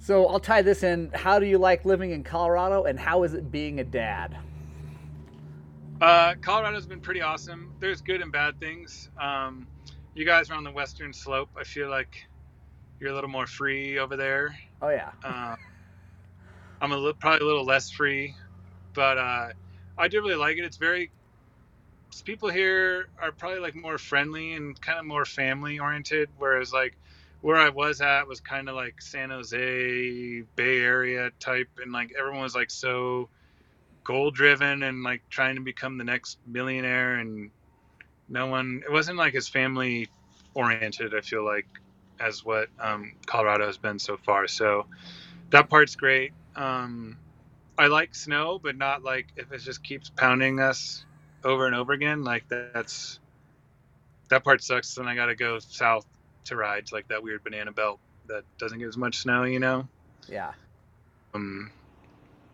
[0.00, 1.12] so I'll tie this in.
[1.14, 4.36] How do you like living in Colorado, and how is it being a dad?
[6.00, 7.72] Uh, Colorado's been pretty awesome.
[7.80, 9.10] There's good and bad things.
[9.20, 9.66] Um,
[10.14, 11.48] you guys are on the western slope.
[11.58, 12.26] I feel like
[13.00, 14.56] you're a little more free over there.
[14.80, 15.10] Oh yeah.
[15.24, 15.56] Uh,
[16.80, 18.34] I'm a little, probably a little less free,
[18.94, 19.48] but uh,
[19.96, 20.64] I do really like it.
[20.64, 21.10] It's very
[22.24, 26.96] people here are probably like more friendly and kind of more family oriented, whereas like
[27.40, 32.12] where I was at was kind of like San Jose Bay Area type, and like
[32.18, 33.28] everyone was like so
[34.08, 37.50] goal driven and like trying to become the next millionaire, and
[38.28, 38.82] no one.
[38.84, 40.08] It wasn't like as family
[40.54, 41.14] oriented.
[41.14, 41.66] I feel like
[42.18, 44.48] as what um, Colorado has been so far.
[44.48, 44.86] So
[45.50, 46.32] that part's great.
[46.56, 47.18] Um,
[47.78, 51.04] I like snow, but not like if it just keeps pounding us
[51.44, 52.24] over and over again.
[52.24, 53.20] Like that's
[54.30, 54.94] that part sucks.
[54.94, 56.06] Then I got to go south
[56.46, 59.60] to ride to like that weird banana belt that doesn't get as much snow, you
[59.60, 59.86] know.
[60.28, 60.52] Yeah.
[61.34, 61.70] Um,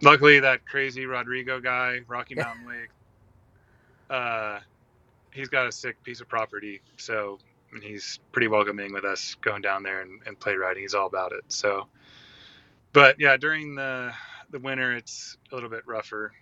[0.02, 2.90] luckily, that crazy Rodrigo guy, Rocky Mountain Lake,
[4.10, 4.60] uh,
[5.32, 7.38] he's got a sick piece of property, so
[7.72, 10.82] and he's pretty welcoming with us going down there and, and play riding.
[10.82, 11.42] He's all about it.
[11.48, 11.88] So,
[12.92, 14.12] but yeah, during the
[14.50, 16.32] the winter, it's a little bit rougher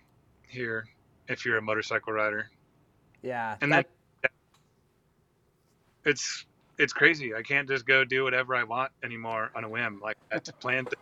[0.47, 0.85] here
[1.27, 2.49] if you're a motorcycle rider.
[3.23, 3.57] Yeah.
[3.61, 3.87] And that-
[4.21, 4.31] then
[6.05, 6.45] it's
[6.77, 7.33] it's crazy.
[7.35, 9.99] I can't just go do whatever I want anymore on a whim.
[10.01, 10.85] Like I had to plan.
[10.85, 10.95] Th-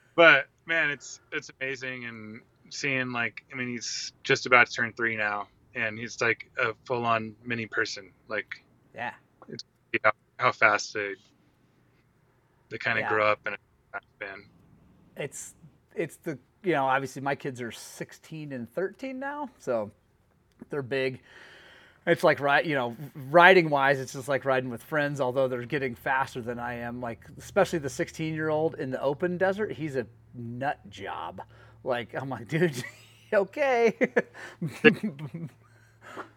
[0.16, 4.92] but man, it's it's amazing and seeing like I mean he's just about to turn
[4.96, 8.12] three now, and he's like a full on mini person.
[8.28, 9.12] Like yeah.
[10.02, 11.14] how, how fast they
[12.70, 13.08] they kind of Yeah.
[13.08, 13.56] grow up in a
[13.92, 14.44] time span.
[15.16, 15.54] It's
[15.94, 19.90] it's the you know obviously my kids are 16 and 13 now, so
[20.70, 21.20] they're big.
[22.06, 22.96] It's like right, you know,
[23.28, 25.20] riding wise, it's just like riding with friends.
[25.20, 27.00] Although they're getting faster than I am.
[27.00, 31.42] Like especially the 16 year old in the open desert, he's a nut job.
[31.84, 32.82] Like I'm like, dude,
[33.32, 33.96] okay.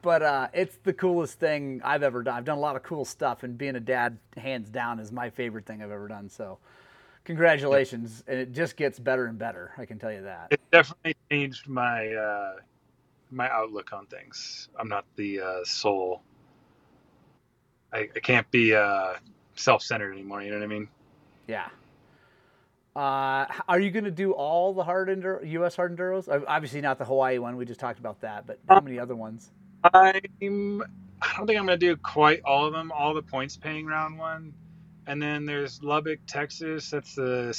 [0.01, 2.35] but uh, it's the coolest thing I've ever done.
[2.35, 5.29] I've done a lot of cool stuff, and being a dad, hands down, is my
[5.29, 6.29] favorite thing I've ever done.
[6.29, 6.59] So,
[7.25, 9.71] congratulations, and it just gets better and better.
[9.77, 10.47] I can tell you that.
[10.51, 12.53] It definitely changed my uh,
[13.31, 14.69] my outlook on things.
[14.79, 16.21] I'm not the uh, sole.
[17.91, 19.13] I, I can't be uh,
[19.55, 20.41] self-centered anymore.
[20.41, 20.87] You know what I mean?
[21.47, 21.67] Yeah.
[22.95, 25.75] Uh, are you going to do all the hard enduro, U.S.
[25.75, 26.27] hard enduros?
[26.47, 27.57] Obviously, not the Hawaii one.
[27.57, 28.45] We just talked about that.
[28.45, 29.51] But how many other ones?
[29.93, 30.83] I'm.
[31.21, 32.91] I don't think I'm gonna do quite all of them.
[32.91, 34.53] All the points paying round one,
[35.07, 36.89] and then there's Lubbock, Texas.
[36.89, 37.53] That's the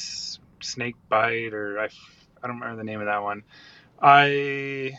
[0.61, 3.43] snake bite, or I, I don't remember the name of that one.
[4.01, 4.99] I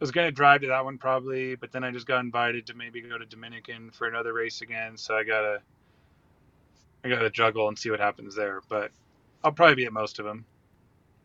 [0.00, 3.00] was gonna drive to that one probably, but then I just got invited to maybe
[3.00, 4.98] go to Dominican for another race again.
[4.98, 5.60] So I gotta,
[7.04, 8.60] I gotta juggle and see what happens there.
[8.68, 8.90] But
[9.44, 10.46] I'll probably be at most of them.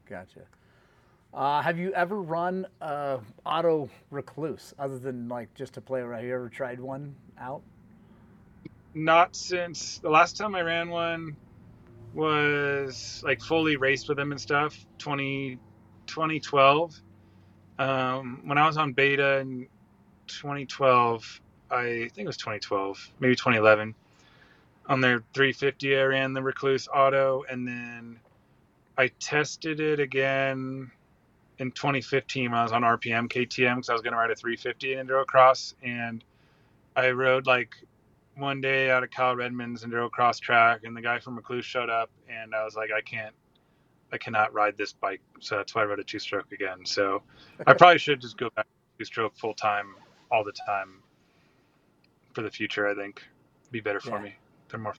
[0.10, 0.42] Gotcha.
[1.34, 6.20] Uh, have you ever run uh, auto Rekluse other than like just to play around?
[6.20, 7.64] Have you ever tried one out?
[8.94, 11.38] not since the last time I ran one
[12.14, 15.60] was like fully raced with them and stuff 20,
[16.08, 17.02] 2012
[17.78, 19.68] um, when I was on beta in
[20.28, 23.96] 2012 I think it was 2012 maybe 2011
[24.90, 28.20] on their 350 I ran the Rekluse Auto and then
[28.98, 30.92] I tested it again
[31.60, 34.36] in 2015 when I was on RPM KTM because I was going to ride a
[34.36, 36.24] 350 in Enduro Cross and
[36.96, 37.76] I rode like
[38.36, 41.90] one day out of Kyle Redmond's enduro cross track, and the guy from Rekluse showed
[41.90, 43.36] up, and I was like, I can't,
[44.12, 46.86] I cannot ride this bike, so that's why I rode a two stroke again.
[46.86, 47.22] So
[47.68, 49.96] I probably should just go back to two stroke full time
[50.32, 51.02] all the time
[52.34, 52.88] for the future.
[52.88, 53.24] I think
[53.72, 54.24] be better for Yeah.
[54.24, 54.36] me.
[54.70, 54.96] They're more.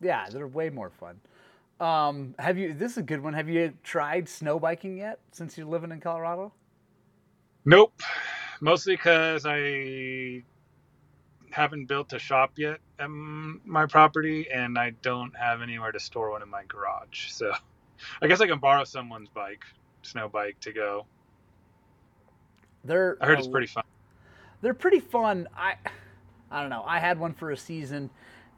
[0.00, 1.20] Yeah, they're way more fun.
[1.80, 2.72] Um, have you?
[2.74, 3.34] This is a good one.
[3.34, 6.52] Have you tried snow biking yet since you're living in Colorado?
[7.64, 8.00] Nope,
[8.60, 10.42] mostly because I
[11.50, 16.30] haven't built a shop yet at my property, and I don't have anywhere to store
[16.30, 17.28] one in my garage.
[17.30, 17.52] So
[18.22, 19.64] I guess I can borrow someone's bike,
[20.02, 21.06] snow bike, to go.
[22.84, 23.84] They're I heard a it's pretty fun.
[24.62, 25.48] they're pretty fun.
[25.56, 25.76] I
[26.50, 26.84] I don't know.
[26.86, 28.10] I had one for a season,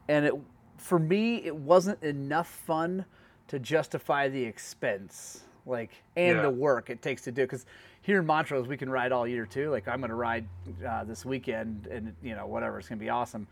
[0.09, 0.33] and it
[0.77, 3.05] for me it wasn't enough fun
[3.47, 5.43] to justify the expense.
[5.65, 6.41] like and Yeah.
[6.43, 7.43] the work it takes to do.
[7.43, 7.65] Because
[8.01, 9.69] here in Montrose, we can ride all year too.
[9.69, 10.45] Like I'm going to ride
[10.87, 13.45] uh, this weekend, and you know whatever, it's going to be awesome.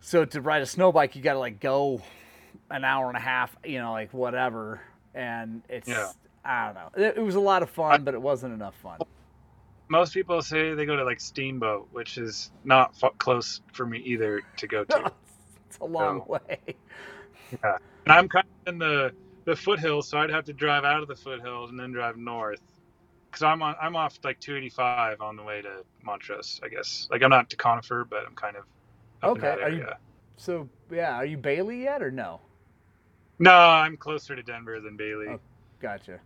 [0.00, 2.02] So to ride a snow bike, you got to like go
[2.70, 4.80] an hour and a half, you know, like whatever,
[5.14, 6.10] and it's Yeah.
[6.44, 7.02] I don't know.
[7.06, 8.98] It, it was a lot of fun, but it wasn't enough fun.
[9.94, 13.98] Most people say they go to like Steamboat, which is not f- close for me
[13.98, 15.12] either to go to.
[15.68, 16.26] it's a long No.
[16.26, 16.58] way.
[17.62, 19.12] and I'm kind of in the
[19.44, 22.60] the foothills, so I'd have to drive out of the foothills and then drive north.
[23.30, 27.06] Cause I'm on, I'm off like 285 on the way to Montrose, I guess.
[27.08, 28.64] Like I'm not to Conifer, but I'm kind of
[29.22, 29.86] Okay, are you-.
[30.38, 32.40] So yeah, are you Bailey yet or no?
[33.38, 35.28] No, I'm closer to Denver than Bailey.
[35.28, 35.40] Oh,
[35.80, 36.18] Gotcha.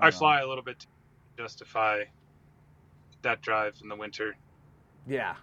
[0.00, 0.86] I fly a little bit to
[1.38, 2.02] justify
[3.26, 4.36] that drive in the winter.
[5.06, 5.34] Yeah.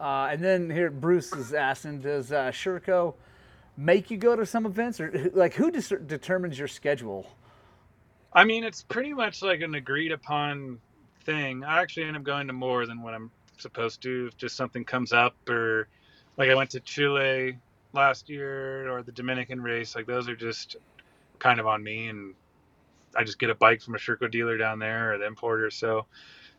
[0.00, 3.14] Uh, and then here, Bruce is asking, does uh, Sherco
[3.76, 7.26] make you go to some events, or like who dis- determines your schedule?
[8.32, 10.80] I mean, it's pretty much like an agreed upon
[11.24, 11.64] thing.
[11.64, 14.84] I actually end up going to more than what I'm supposed to if just something
[14.84, 15.88] comes up or
[16.36, 17.58] like I went to Chile
[17.92, 19.96] last year or the Dominican race.
[19.96, 20.76] Like those are just
[21.38, 22.34] kind of on me and
[23.16, 25.70] I just get a bike from a Sherco dealer down there or the importer.
[25.70, 26.06] So,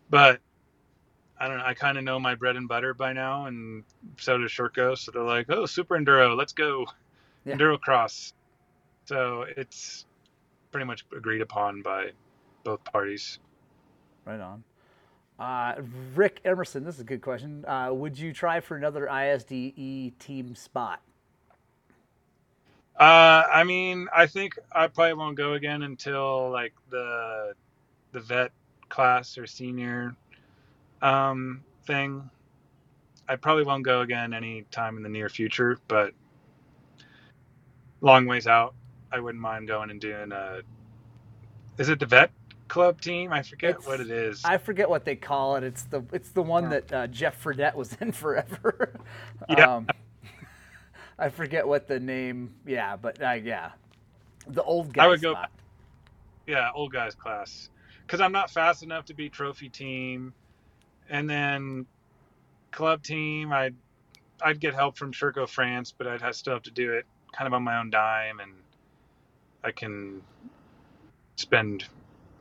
[0.09, 0.39] but
[1.39, 1.65] I don't know.
[1.65, 3.83] I kind of know my bread and butter by now, and
[4.17, 4.97] so does Sherco.
[4.97, 6.85] So they're like, "Oh, Super Enduro, let's go,
[7.45, 7.55] Yeah.
[7.55, 8.33] Enduro Cross."
[9.05, 10.05] So it's
[10.71, 12.11] pretty much agreed upon by
[12.63, 13.39] both parties.
[14.25, 14.63] Right on.
[15.39, 15.81] Uh,
[16.15, 17.63] Rick Emerson, this is a good question.
[17.65, 21.01] Uh, would you try for another ISDE team spot?
[22.99, 27.53] Uh, I mean, I think I probably won't go again until like the
[28.11, 28.51] the vet
[28.89, 30.15] class or senior
[31.01, 32.29] um, thing.
[33.27, 36.13] I probably won't go again any time in the near future, but
[38.01, 38.73] long ways out,
[39.11, 40.61] I wouldn't mind going and doing a.
[41.77, 42.31] Is it the vet
[42.67, 43.31] club team?
[43.31, 44.43] I forget It's- what it is.
[44.43, 45.63] I forget what they call it.
[45.63, 48.93] It's the it's the one that uh, Jeff Fredette was in forever.
[49.49, 49.75] Yeah.
[49.77, 49.87] um,
[51.19, 52.53] I forget what the name.
[52.65, 53.71] Yeah, but uh, yeah,
[54.47, 55.05] the old guy.
[55.05, 55.35] I would go-
[56.47, 57.69] yeah, old guys class.
[58.09, 60.33] Because I'm not fast enough to be trophy team,
[61.11, 61.85] and then
[62.71, 63.53] club team.
[63.53, 63.75] I'd
[64.41, 67.45] I'd get help from Sherco France, but I'd have, still have to do it kind
[67.45, 68.51] of on my own dime, and
[69.63, 70.23] I can
[71.35, 71.85] spend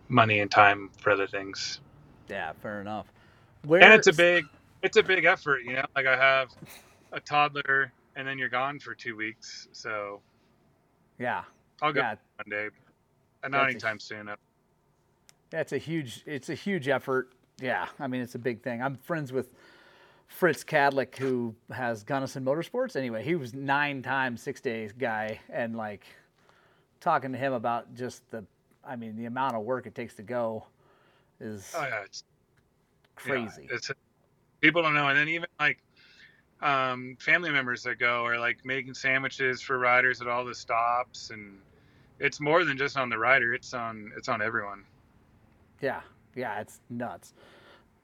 [0.08, 1.80] money and time for other things.
[2.30, 3.06] Yeah, fair enough.
[3.66, 4.46] Where And it's a big
[4.82, 5.84] it's a big effort, you know.
[5.94, 6.48] Like I have
[7.12, 10.22] a toddler, and then you're gone for two weeks, so
[11.18, 11.42] Yeah,
[11.82, 12.68] I'll go yeah, one day,
[13.42, 14.30] That's not a- anytime soon.
[15.50, 16.22] That's a huge.
[16.26, 17.30] It's a huge effort.
[17.60, 18.82] Yeah, I mean it's a big thing.
[18.82, 19.52] I'm friends with
[20.28, 22.96] Fritz Kadlec, who has Gunnison Motorsports.
[22.96, 26.06] Anyway, he was nine times six days guy, and like
[27.00, 28.44] talking to him about just the,
[28.84, 30.66] I mean the amount of work it takes to go
[31.40, 32.24] is Oh yeah, it's
[33.26, 33.68] Yeah, crazy.
[33.70, 33.90] it's
[34.60, 35.78] people don't know, and then even like
[36.60, 41.30] um, family members that go are like making sandwiches for riders at all the stops,
[41.30, 41.58] and
[42.18, 44.84] it's more than just on the rider; it's on it's on everyone.
[45.80, 46.00] Yeah,
[46.34, 47.34] yeah, it's nuts.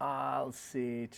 [0.01, 1.09] Uh, let's see.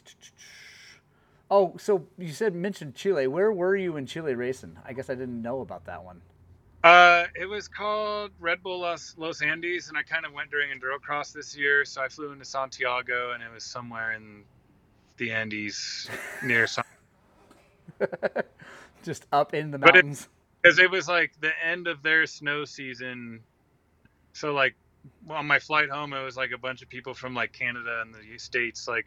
[1.51, 3.27] Oh, so you said mentioned Chile.
[3.27, 4.77] Where were you in Chile racing?
[4.85, 6.21] I guess I didn't know about that one.
[6.85, 10.71] Uh, it was called Red Bull Los, Los Andes, and I kind of went during
[10.71, 14.45] Enduro Cross this year, so I flew into Santiago, and it was somewhere in
[15.17, 16.09] the Andes
[16.45, 16.85] near some.
[19.03, 20.29] Just up in the mountains.
[20.63, 23.41] because it was like the end of their snow season.
[24.33, 24.75] So like
[25.29, 28.15] on my flight home, it was like a bunch of people from like Canada and
[28.15, 29.07] the states, like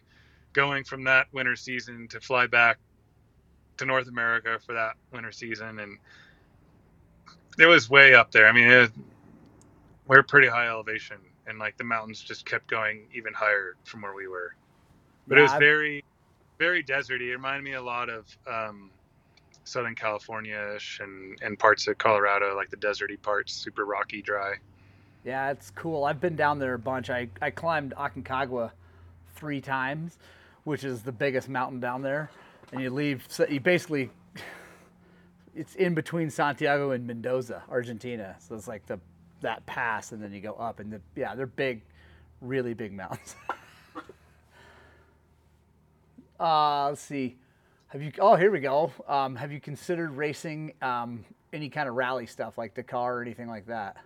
[0.54, 2.78] going from that winter season to fly back
[3.78, 5.98] to North America for that winter season, and
[7.58, 8.48] it was way up there.
[8.48, 8.92] I mean, it,
[10.08, 14.14] we're pretty high elevation, and like the mountains just kept going even higher from where
[14.14, 14.56] we were.
[15.28, 16.04] But it was I've- very,
[16.58, 17.30] very deserty.
[17.30, 18.92] It reminded me a lot of um,
[19.64, 24.56] Southern California-ish and, and parts of Colorado, like the deserty parts, super rocky, dry.
[25.24, 26.06] Yeah, it's cool.
[26.06, 27.10] I've been down there a bunch.
[27.10, 28.72] I, I climbed Aconcagua
[29.36, 30.18] three times,
[30.64, 32.30] which is the biggest mountain down there.
[32.72, 34.10] And you leave, so you basically,
[35.56, 38.36] it's in between Santiago and Mendoza, Argentina.
[38.40, 39.00] So it's like the
[39.42, 41.82] that pass, and then you go up, and the yeah, they're big,
[42.42, 43.36] really big mountains.
[46.40, 47.38] uh, let's see.
[47.88, 48.12] Have you?
[48.20, 48.92] Oh, here we go.
[49.08, 53.48] Um, have you considered racing um, any kind of rally stuff like Dakar or anything
[53.48, 53.98] like that?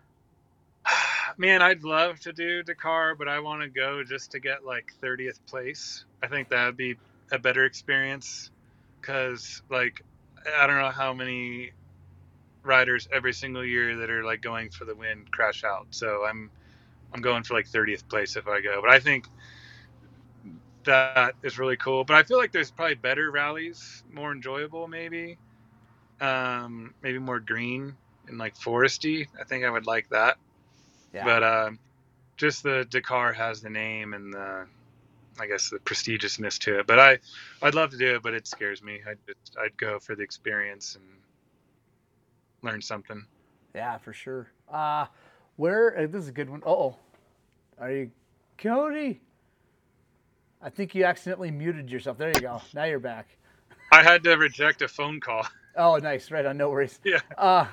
[1.37, 4.91] Man, I'd love to do Dakar, but I want to go just to get like
[5.01, 6.05] 30th place.
[6.21, 6.97] I think that would be
[7.31, 8.51] a better experience
[9.01, 10.01] because, like,
[10.59, 11.71] I don't know how many
[12.63, 15.87] riders every single year that are like going for the win crash out.
[15.91, 16.51] So I'm
[17.13, 18.81] I'm going for like 30th place if I go.
[18.81, 19.27] But I think
[20.85, 22.03] that is really cool.
[22.03, 25.37] But I feel like there's probably better rallies, more enjoyable maybe.
[26.21, 29.27] Um, maybe more green and like foresty.
[29.39, 30.37] I think I would like that.
[31.13, 31.25] Yeah.
[31.25, 31.79] But um,
[32.37, 34.65] just the Dakar has the name and the
[35.39, 36.87] I guess the prestigiousness to it.
[36.87, 37.19] But I
[37.61, 38.99] I'd love to do it, but it scares me.
[39.07, 41.05] I'd just I'd go for the experience and
[42.61, 43.25] learn something.
[43.75, 44.47] Yeah, for sure.
[44.71, 45.05] Uh
[45.55, 46.63] where uh, this is a good one.
[46.65, 46.95] Oh,
[47.79, 48.11] are you
[48.57, 49.21] Cody?
[50.61, 52.17] I think you accidentally muted yourself.
[52.17, 52.61] There you go.
[52.73, 53.27] Now you're back.
[53.91, 55.45] I had to reject a phone call.
[55.75, 56.31] Oh, nice.
[56.31, 56.57] Right on.
[56.57, 56.99] No worries.
[57.05, 57.19] Yeah.
[57.37, 57.65] Uh,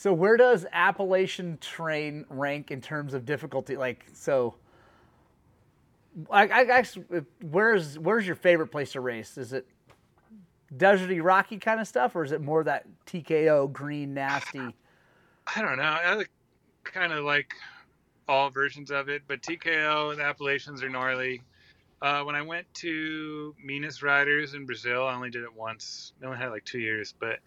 [0.00, 3.76] so where does Appalachian Train rank in terms of difficulty?
[3.76, 4.54] Like, so,
[6.30, 7.04] I, I actually,
[7.42, 9.36] where's where's your favorite place to race?
[9.36, 9.66] Is it
[10.74, 14.74] deserty, rocky kind of stuff, or is it more that TKO green, nasty?
[15.54, 15.82] I don't know.
[15.82, 16.24] I
[16.82, 17.52] kind of like
[18.26, 21.42] all versions of it, but TKO and the Appalachians are gnarly.
[22.00, 26.14] Uh, when I went to Minas Riders in Brazil, I only did it once.
[26.22, 27.40] I only had like two years, but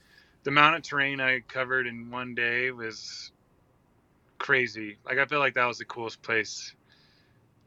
[0.44, 3.32] the amount of terrain I covered in one day was
[4.38, 4.98] crazy.
[5.06, 6.76] Like I feel like that was the coolest place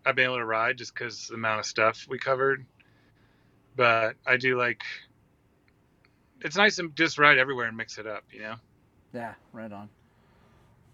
[0.05, 2.65] I've been able to ride just because the amount of stuff we covered.
[3.77, 4.83] But I do like
[6.43, 8.55] it's nice to just ride everywhere and mix it up, you know.
[9.13, 9.89] Yeah, right on.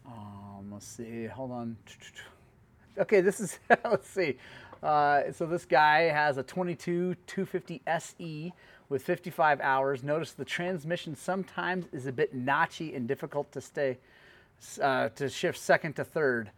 [0.06, 1.26] Um, let's see.
[1.26, 1.76] Hold on.
[2.98, 4.36] Okay, this is let's see.
[4.82, 8.52] Uh, so this guy has a 22 250 SE
[8.92, 10.04] with 55 hours.
[10.04, 13.98] Notice the transmission sometimes is a bit notchy and difficult to stay
[14.80, 16.50] uh, to shift second to third.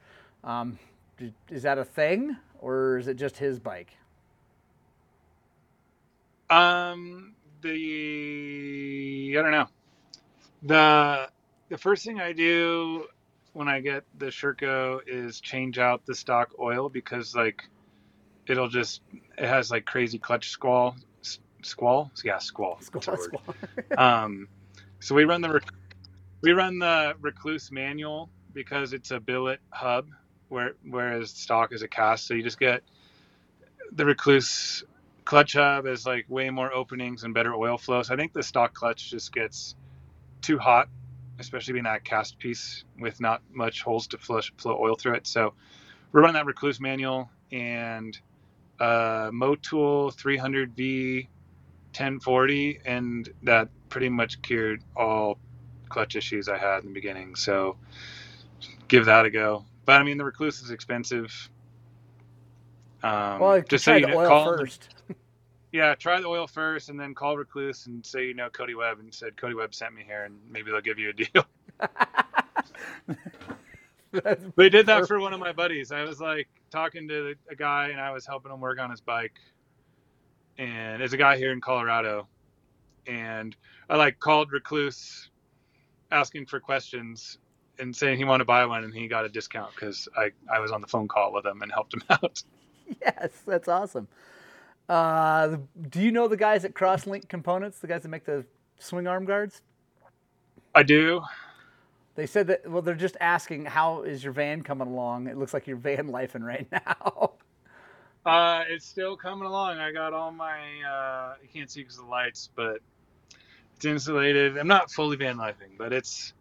[0.43, 0.79] Um,
[1.49, 3.97] is that a thing, or is it just his bike?
[6.51, 9.69] Um, the I don't know.
[10.65, 11.31] The
[11.69, 13.07] the first thing I do
[13.53, 17.63] when I get the Sherco is change out the stock oil because like
[18.47, 19.03] it'll just
[19.39, 20.97] it has like crazy clutch squall
[21.65, 22.11] squall?
[22.25, 23.43] Yeah squall, squall, squall.
[23.99, 24.49] um
[25.01, 25.61] so we run the
[26.43, 30.09] we run the Rekluse manual because it's a billet hub
[30.49, 32.27] where whereas stock is a cast.
[32.27, 32.83] So you just get
[33.93, 34.85] the Rekluse
[35.25, 38.43] clutch hub is like way more openings and better oil flow so i think the
[38.43, 39.75] stock clutch just gets
[40.43, 40.87] too hot
[41.39, 45.27] especially being that cast piece with not much holes to flush flow oil through it.
[45.27, 45.55] So
[46.13, 48.19] we're running that Rekluse manual and
[48.81, 51.29] uh, Motul 300V
[51.95, 55.39] 1040, and that pretty much cured all
[55.89, 57.35] clutch issues I had in the beginning.
[57.37, 57.77] So
[58.89, 59.65] give that a go.
[59.85, 61.51] But I mean, the Rekluse is expensive.
[63.03, 64.89] Um, well, just try so the oil first.
[65.07, 65.17] Them,
[65.73, 68.99] yeah, try the oil first, and then call Rekluse and say you know Cody Webb,
[69.01, 71.47] and said Cody Webb sent me here, and maybe they'll give you a deal.
[74.57, 75.93] they did that for one of my buddies.
[75.93, 79.01] I was like talking to a guy and I was helping him work on his
[79.01, 79.35] bike.
[80.59, 82.29] And there's a guy here in Colorado.
[83.07, 83.57] And
[83.89, 85.29] I like called Rekluse
[86.11, 87.39] asking for questions
[87.79, 90.61] and saying he wanted to buy one and he got a discount because I, I
[90.61, 92.43] was on the phone call with him and helped him out.
[93.01, 94.09] Yes, that's awesome.
[94.89, 95.57] Uh,
[95.91, 98.45] do you know the guys at Crosslink Components, the guys that make the
[98.79, 99.63] swing arm guards?
[100.75, 101.23] I do.
[102.17, 102.71] They said that.
[102.71, 105.27] Well, they're just asking how is your van coming along.
[105.27, 107.33] It looks like you're van lifing right now.
[108.25, 109.79] Uh, it's still coming along.
[109.79, 110.59] I got all my.
[110.83, 112.79] Uh, you can't see because of the lights, but
[113.77, 114.57] it's insulated.
[114.57, 116.33] I'm not fully van lifing, but it's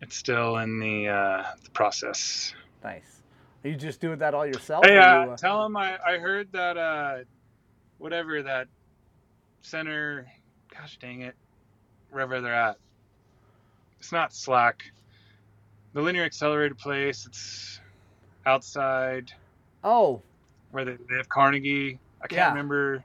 [0.00, 2.52] it's still in the uh, the process.
[2.82, 3.22] Nice.
[3.64, 4.84] Are you just doing that all yourself?
[4.84, 5.36] Hey, uh, you, uh...
[5.36, 7.18] tell them I, I heard that uh,
[7.98, 8.68] whatever that
[9.62, 10.26] center.
[10.74, 11.34] Gosh dang it,
[12.10, 12.76] wherever they're at
[14.06, 14.84] it's not slack.
[15.92, 17.80] The linear accelerated place, it's
[18.44, 19.32] outside.
[19.82, 20.22] Oh.
[20.70, 21.98] Where they, they have Carnegie.
[22.22, 22.48] I can't yeah.
[22.48, 23.04] remember.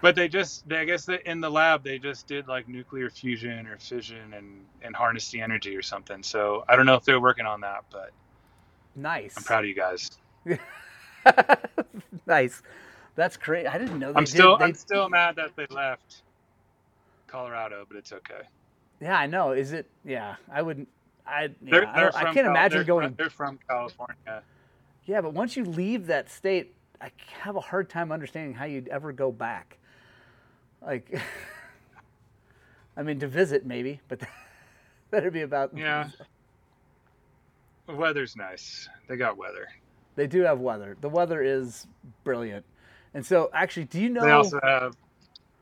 [0.00, 3.10] But they just, they, I guess that in the lab, they just did like nuclear
[3.10, 6.22] fusion or fission and, and harness the energy or something.
[6.22, 8.10] So I don't know if they're working on that, but.
[8.94, 9.34] Nice.
[9.36, 10.10] I'm proud of you guys.
[12.26, 12.62] nice.
[13.16, 13.66] That's great.
[13.66, 14.64] I didn't know They I'm still, they...
[14.64, 16.22] I'm still mad that they left
[17.26, 18.42] Colorado, but it's okay.
[19.00, 19.52] Yeah, I know.
[19.52, 19.86] Is it?
[20.04, 20.88] Yeah, I wouldn't.
[21.26, 23.14] I yeah, they're, they're I, I, can't Cal- imagine they're going.
[23.16, 24.42] They're from California.
[25.06, 28.88] Yeah, but once you leave that state, I have a hard time understanding how you'd
[28.88, 29.78] ever go back.
[30.82, 31.20] Like,
[32.96, 34.20] I mean, to visit maybe, but
[35.10, 35.76] that'd be about.
[35.76, 36.08] Yeah.
[37.86, 38.88] The weather's nice.
[39.08, 39.68] They got weather.
[40.16, 40.96] They do have weather.
[41.00, 41.86] The weather is
[42.24, 42.64] brilliant.
[43.14, 44.22] And so, actually, do you know?
[44.22, 44.96] They also have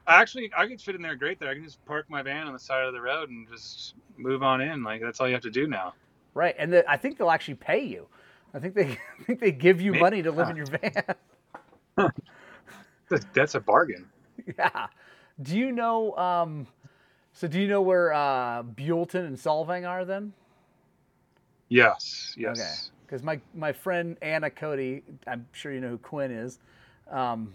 [0.07, 1.49] Actually, I could fit in there great there.
[1.49, 4.42] I can just park my van on the side of the road and just move
[4.42, 4.82] on in.
[4.82, 5.95] Like that's all you have to do now.
[6.34, 8.07] Right, and the, I think they'll actually pay you.
[8.55, 8.85] I think they
[9.21, 10.93] I think they give you Maybe money to live in your van.
[13.35, 14.07] That's, a bargain.
[14.59, 14.89] yeah.
[15.43, 16.17] Do you know?
[16.17, 16.67] Um,
[17.33, 20.33] so do you know where uh, Buellton and Solvang are then?
[21.69, 22.35] Yes.
[22.37, 22.59] Yes.
[22.59, 22.75] Okay.
[23.07, 26.59] Because my my friend Anna Cody, I'm sure you know who Quinn is.
[27.11, 27.53] Um,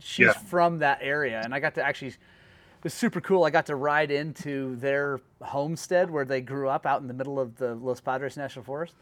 [0.00, 0.32] she's Yeah.
[0.32, 2.08] from that area, and I got to actually.
[2.10, 3.44] It was super cool.
[3.44, 7.38] I got to ride into their homestead where they grew up out in the middle
[7.38, 8.94] of the Los Padres National Forest.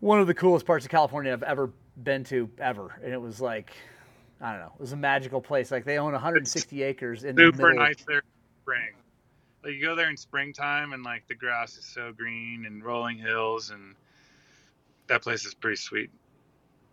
[0.00, 1.70] One of the coolest parts of California I've ever
[2.02, 3.72] been to ever, and it was like,
[4.40, 5.70] I don't know, it was a magical place.
[5.70, 7.84] Like they own 160 acres in the Super middle.
[7.84, 8.22] nice there
[8.62, 8.94] spring.
[9.62, 13.18] Like you go there in springtime and like the grass is so green and rolling
[13.18, 13.94] hills and
[15.08, 16.10] that place is pretty sweet.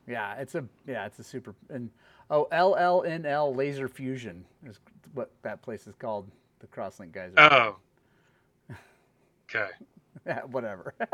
[0.06, 1.90] Yeah, it's a yeah, it's a super and
[2.30, 4.80] oh LLNL Laser Fusion is
[5.14, 6.30] what that place is called.
[6.60, 7.32] The Crosslink guys.
[7.38, 7.76] Are, Oh.
[9.50, 9.70] Okay.
[10.26, 10.94] yeah, whatever.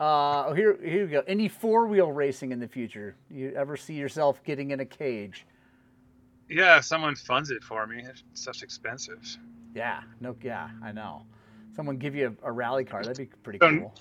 [0.00, 1.22] uh, here here we go.
[1.26, 3.14] Any four wheel racing in the future?
[3.30, 5.46] You ever see yourself getting in a cage?
[6.48, 8.02] Yeah, if someone funds it for me.
[8.08, 9.20] It's such expensive.
[9.74, 11.22] Yeah, no, yeah, I know.
[11.76, 13.02] Someone give you a, a rally car.
[13.02, 13.94] That'd be pretty Um, cool.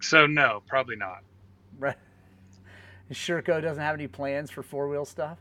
[0.00, 1.22] So no, probably not.
[1.78, 1.96] Right.
[3.12, 5.38] Sherco doesn't have any plans for four wheel stuff.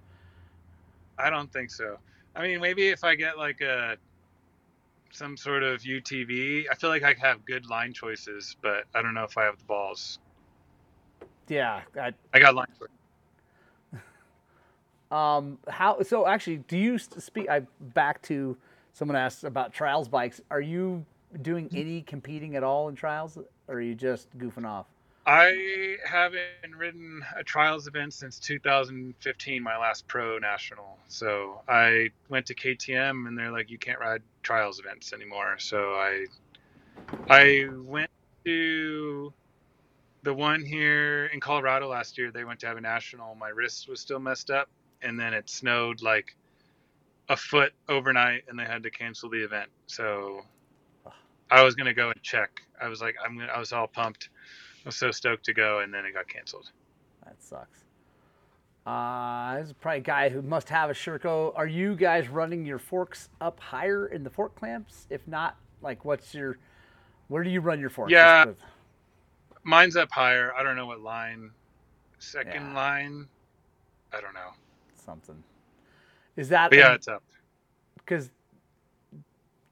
[1.17, 1.97] I don't think so.
[2.35, 3.97] I mean, maybe if I get like a
[5.13, 9.13] some sort of UTV, I feel like I have good line choices, but I don't
[9.13, 10.19] know if I have the balls.
[11.47, 12.89] Yeah, I, I got line choices.
[15.11, 16.25] Um, how so?
[16.25, 17.47] Actually, do you speak?
[17.47, 18.57] I back to
[18.93, 20.41] someone asked about trials bikes.
[20.49, 21.05] Are you
[21.43, 23.37] doing any competing at all in trials,
[23.67, 24.87] or are you just goofing off?
[25.25, 30.97] I haven't ridden a trials event since 2015, my last pro national.
[31.07, 35.55] So I went to KTM and they're like, you can't ride trials events anymore.
[35.59, 36.25] So I,
[37.29, 38.09] I went
[38.45, 39.33] to
[40.23, 42.31] the one here in Colorado last year.
[42.31, 43.35] They went to have a national.
[43.35, 44.69] My wrist was still messed up,
[45.01, 46.35] and then it snowed like
[47.29, 49.69] a foot overnight, and they had to cancel the event.
[49.87, 50.41] So
[51.49, 52.61] I was gonna go and check.
[52.81, 53.37] I was like, I'm.
[53.37, 54.29] Gonna, I was all pumped.
[54.85, 56.71] I was so stoked to go, and then it got canceled.
[57.25, 57.79] That sucks.
[58.85, 61.53] Uh, this is probably a guy who must have a Sherco.
[61.55, 65.07] Are you guys running your forks up higher in the fork clamps?
[65.09, 66.57] If not, like, what's your,
[67.29, 68.11] where do you run your forks?
[68.11, 68.45] Yeah.
[69.63, 70.53] Mine's up higher.
[70.53, 71.51] I don't know what line.
[72.19, 72.73] Second Yeah.
[72.73, 73.27] line.
[74.11, 74.51] I don't know.
[74.95, 75.43] something.
[76.37, 77.23] Is that But yeah, it's up.
[77.97, 78.31] because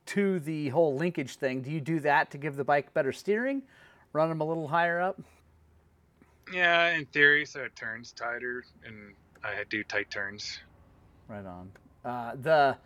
[0.07, 1.61] to the whole linkage thing?
[1.61, 3.61] Do you do that to give the bike better steering?
[4.13, 5.19] Run them a little higher up?
[6.51, 10.59] Yeah, in theory, so it turns tighter, and I do tight turns.
[11.27, 11.71] Right on.
[12.03, 12.77] Uh, the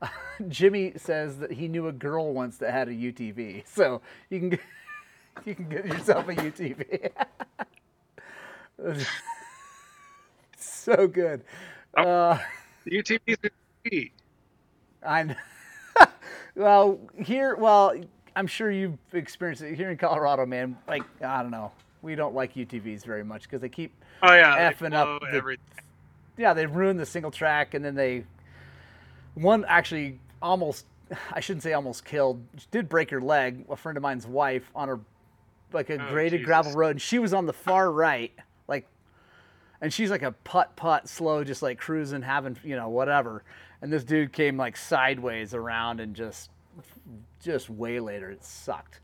[0.48, 4.00] Jimmy says that he knew a girl once that had a UTV, so
[4.30, 4.60] you can get,
[5.44, 7.10] you can get yourself a UTV.
[10.56, 11.42] so good.
[11.96, 12.38] Uh,
[12.84, 13.50] The UTVs are
[13.86, 14.12] sweet.
[15.06, 15.36] I kn-
[16.54, 17.56] well here.
[17.56, 17.94] Well,
[18.36, 20.76] I'm sure you've experienced it here in Colorado, man.
[20.88, 21.72] Like I don't know,
[22.02, 25.64] we don't like UTVs very much because they keep Oh yeah, Effing up the- everything.
[26.36, 28.24] yeah, they ruined the single track, and then they
[29.34, 30.86] one actually almost
[31.32, 33.64] I shouldn't say almost killed did break her leg.
[33.68, 35.00] A friend of mine's wife on her
[35.72, 36.46] like a Oh, graded Jesus.
[36.46, 38.32] gravel road, and she was on the far right,
[38.68, 38.86] like,
[39.80, 43.42] and she's like a putt putt slow, just like cruising, having you know whatever,
[43.82, 46.50] and this dude came like sideways around and just
[47.40, 48.30] just way later.
[48.30, 49.00] It sucked.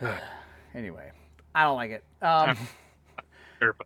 [0.74, 1.10] anyway,
[1.54, 2.04] I don't like it.
[2.22, 2.56] Um,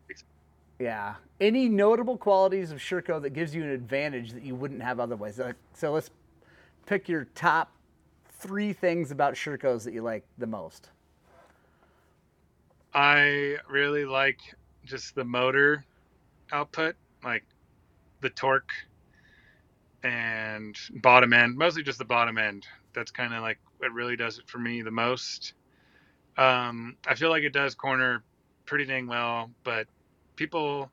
[0.79, 1.15] yeah.
[1.41, 5.39] Any notable qualities of Sherco that gives you an advantage that you wouldn't have otherwise?
[5.39, 6.11] Like, so let's
[6.87, 7.73] pick your top
[8.39, 10.91] three things about Shercos that you like the most.
[12.95, 14.41] I really like
[14.85, 15.85] just the motor
[16.53, 17.45] output, like
[18.21, 18.73] the torque
[20.03, 22.67] and bottom end, mostly just the bottom end.
[22.95, 25.55] That's kind of like what really does it for me the most.
[26.37, 28.23] Um, I feel like it does corner
[28.67, 29.87] pretty dang well, but
[30.37, 30.91] people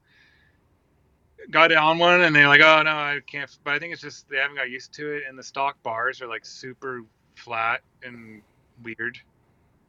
[1.52, 3.50] got it on one and they're like, oh no, I can't.
[3.64, 6.22] But I think it's just they haven't got used to it, and the stock bars
[6.22, 7.02] are like super
[7.36, 8.42] flat and
[8.84, 9.20] weird.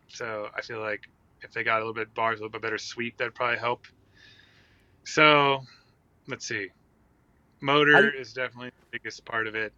[0.09, 1.09] So I feel like
[1.43, 3.87] if they got a little bit bars, a little bit better sweep, that'd probably help.
[5.05, 5.61] So
[6.29, 6.69] let's see.
[7.61, 9.73] Motor do- is definitely biggest part of it.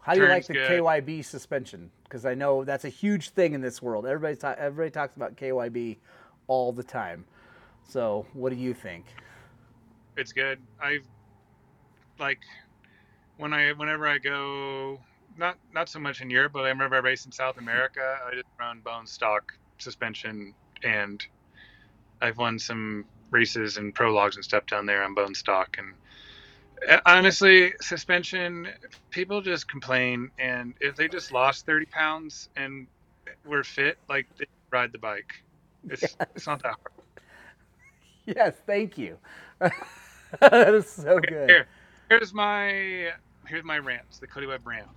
[0.00, 0.82] How do you like the good.
[0.82, 1.90] KYB suspension?
[2.02, 4.04] Because I know that's a huge thing in this world.
[4.04, 5.98] Everybody ta- everybody talks about KYB
[6.48, 7.24] all the time.
[7.88, 9.06] So what do you think?
[10.16, 10.58] It's good.
[10.80, 10.98] I
[12.18, 12.40] like
[13.36, 14.98] when I whenever I go
[15.36, 18.18] not not so much in Europe, but I remember I raced in South America.
[18.26, 21.24] I just run bone stock suspension, and
[22.20, 25.76] I've won some races and prologues and stuff down there on bone stock.
[25.78, 25.94] And
[26.88, 28.68] Uh, honestly, suspension,
[29.10, 32.86] people just complain, and if they just lost thirty pounds and
[33.44, 35.32] were fit, like they ride the bike.
[35.88, 36.16] It's Yes.
[36.34, 36.92] it's not that hard.
[38.26, 39.18] Yes, thank you.
[40.40, 41.50] that is so good.
[41.50, 41.66] Here,
[42.08, 43.10] here's my
[43.46, 44.90] here's my ramps, the Cody Webb ramp.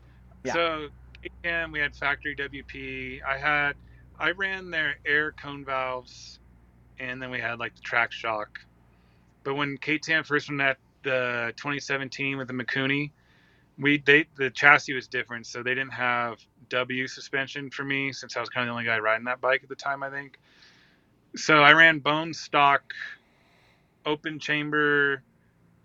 [0.43, 0.53] Yeah.
[0.53, 0.87] So
[1.43, 3.19] KTM, we had factory WP.
[3.27, 3.73] I had
[4.19, 6.39] I ran their air cone valves,
[6.99, 8.59] and then we had like the track shock.
[9.43, 13.11] But when KTM first went at the 2017 with the Makuni,
[13.79, 16.39] we they the chassis was different, so they didn't have
[16.69, 19.61] W suspension for me since I was kind of the only guy riding that bike
[19.63, 20.39] at the time, I think.
[21.35, 22.93] So I ran bone stock,
[24.05, 25.21] open chamber,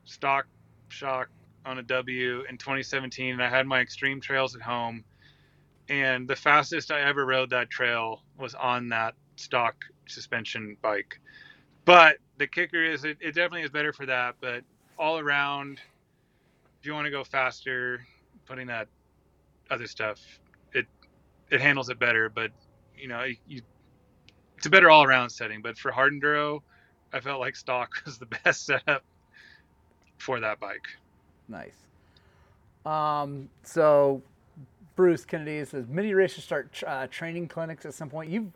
[0.04, 0.46] stock
[0.88, 1.28] shock
[1.66, 5.04] on a W in 2017, and I had my extreme trails at home.
[5.88, 9.74] And the fastest I ever rode that trail was on that stock
[10.06, 11.20] suspension bike.
[11.84, 14.36] But the kicker is, it, it definitely is better for that.
[14.40, 14.62] But
[15.01, 15.80] all around,
[16.80, 18.07] if you want to go faster,
[18.46, 18.86] putting that
[19.70, 20.20] other stuff,
[20.72, 20.86] it
[21.51, 22.28] it handles it better.
[22.28, 22.51] But
[22.96, 23.62] you know, you, you
[24.59, 25.62] it's a better all around setting.
[25.62, 26.61] But for hard enduro,
[27.12, 29.03] I felt like stock was the best setup
[30.18, 30.86] for that bike.
[31.48, 31.86] Nice.
[32.84, 34.22] Um, so
[34.96, 38.30] Bruce Kennedy says many racers start uh, training clinics at some point.
[38.30, 38.53] You've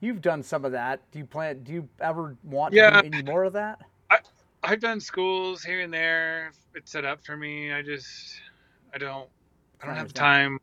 [0.00, 1.00] you've done some of that.
[1.10, 1.62] Do you plan?
[1.64, 2.90] Do you ever want Yeah.
[2.90, 3.80] to do any more of that?
[4.62, 6.52] I've done schools here and there.
[6.74, 7.72] It's set up for me.
[7.72, 8.40] I just,
[8.94, 9.28] I don't,
[9.82, 10.58] I don't have time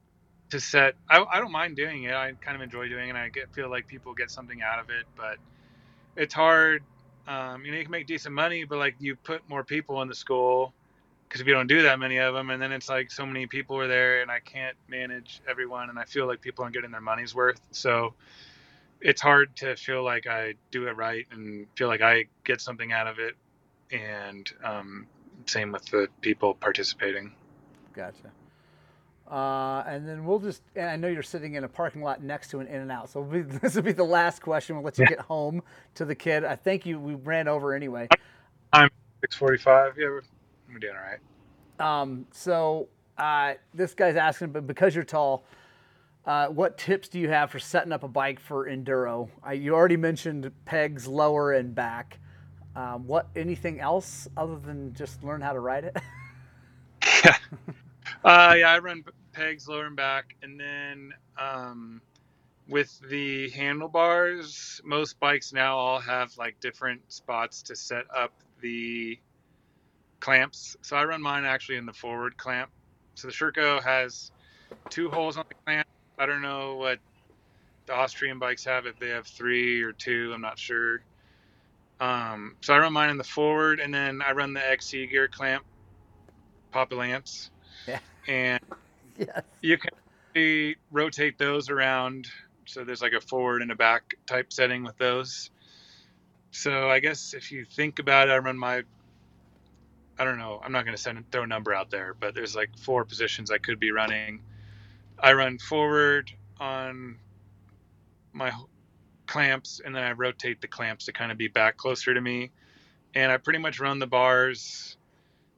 [0.50, 0.96] to set.
[1.10, 2.14] I, I don't mind doing it.
[2.14, 3.10] I kind of enjoy doing it.
[3.10, 5.38] and I get feel like people get something out of it, but
[6.16, 6.84] it's hard.
[7.28, 10.08] Um, you know, you can make decent money, but like you put more people in
[10.08, 10.74] the school
[11.28, 13.48] because if you don't do that many of them, and then it's like so many
[13.48, 16.92] people are there, and I can't manage everyone, and I feel like people aren't getting
[16.92, 17.62] their money's worth.
[17.72, 18.14] So
[19.02, 22.92] it's hard to feel like I do it right and feel like I get something
[22.92, 23.36] out of it
[23.92, 25.08] and um,
[25.46, 27.34] same with the people participating.
[27.94, 28.32] Gotcha.
[29.30, 32.50] Uh, and then we'll just, and I know you're sitting in a parking lot next
[32.50, 34.76] to an In and Out, so be, this will be the last question.
[34.76, 35.64] We'll let you get home
[35.96, 36.44] to the kid.
[36.44, 38.08] I think you we ran over anyway.
[39.22, 39.96] Six forty-five.
[39.98, 40.22] Yeah, we're,
[40.72, 42.02] we're doing all right.
[42.02, 45.46] Um, so uh, this guy's asking, but because you're tall,
[46.26, 49.30] uh, what tips do you have for setting up a bike for enduro?
[49.44, 52.20] I, you already mentioned pegs lower and back.
[52.76, 55.98] Um, what anything else other than just learn how to ride it?
[57.24, 57.36] Yeah.
[58.24, 59.04] uh, yeah, I run
[59.34, 62.02] pegs lower and back, and then um,
[62.68, 69.20] with the handlebars, most bikes now all have like different spots to set up the
[70.20, 70.76] clamps.
[70.82, 72.72] So I run mine actually in the forward clamp.
[73.16, 74.32] So the Sherco has
[74.90, 75.88] two holes on the clamp.
[76.18, 77.00] I don't know what
[77.86, 80.32] the Austrian bikes have if they have three or two.
[80.34, 81.02] I'm not sure.
[82.00, 85.28] Um, so I run mine in the forward, and then I run the XC gear
[85.28, 85.64] clamp,
[86.72, 87.52] Papa lamps,
[87.88, 88.00] Yeah.
[88.28, 88.60] And
[89.18, 89.42] yes.
[89.62, 92.28] you can rotate those around.
[92.66, 95.52] So there's like a forward and a back type setting with those.
[96.52, 98.84] So I guess if you think about it, I run my.
[100.18, 100.62] I don't know.
[100.64, 103.52] I'm not going to send throw a number out there, but there's like four positions
[103.52, 104.42] I could be running.
[105.20, 107.18] I run forward on
[108.32, 108.54] my
[109.26, 112.52] clamps, and then I rotate the clamps to kind of be back closer to me.
[113.14, 114.98] And I pretty much run the bars.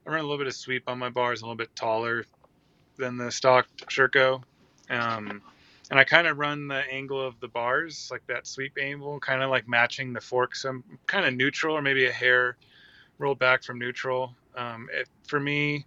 [0.06, 2.24] I run a little bit of sweep on my bars, a little bit taller
[2.96, 4.42] than the stock Sherco.
[4.90, 5.42] Um,
[5.90, 9.42] and I kind of run the angle of the bars, like that sweep angle, kind
[9.42, 10.54] of like matching the fork.
[10.54, 12.56] So I'm kind of neutral, or maybe a hair
[13.18, 14.34] rolled back from neutral.
[14.56, 15.86] Um, it, for me,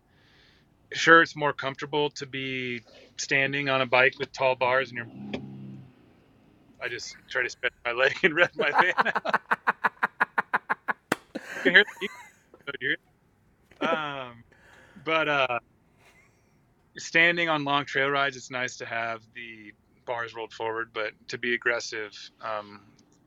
[0.92, 2.82] sure, it's more comfortable to be
[3.18, 5.41] standing on a bike with tall bars, and you're.
[6.82, 8.94] I just try to spread my leg and rev my van
[11.64, 11.86] you can
[12.80, 12.98] hear
[13.80, 13.88] the?
[13.88, 14.44] Um,
[15.04, 15.60] but uh,
[16.98, 19.74] standing on long trail rides, it's nice to have the
[20.06, 22.12] bars rolled forward, but to be aggressive,
[22.42, 22.82] um,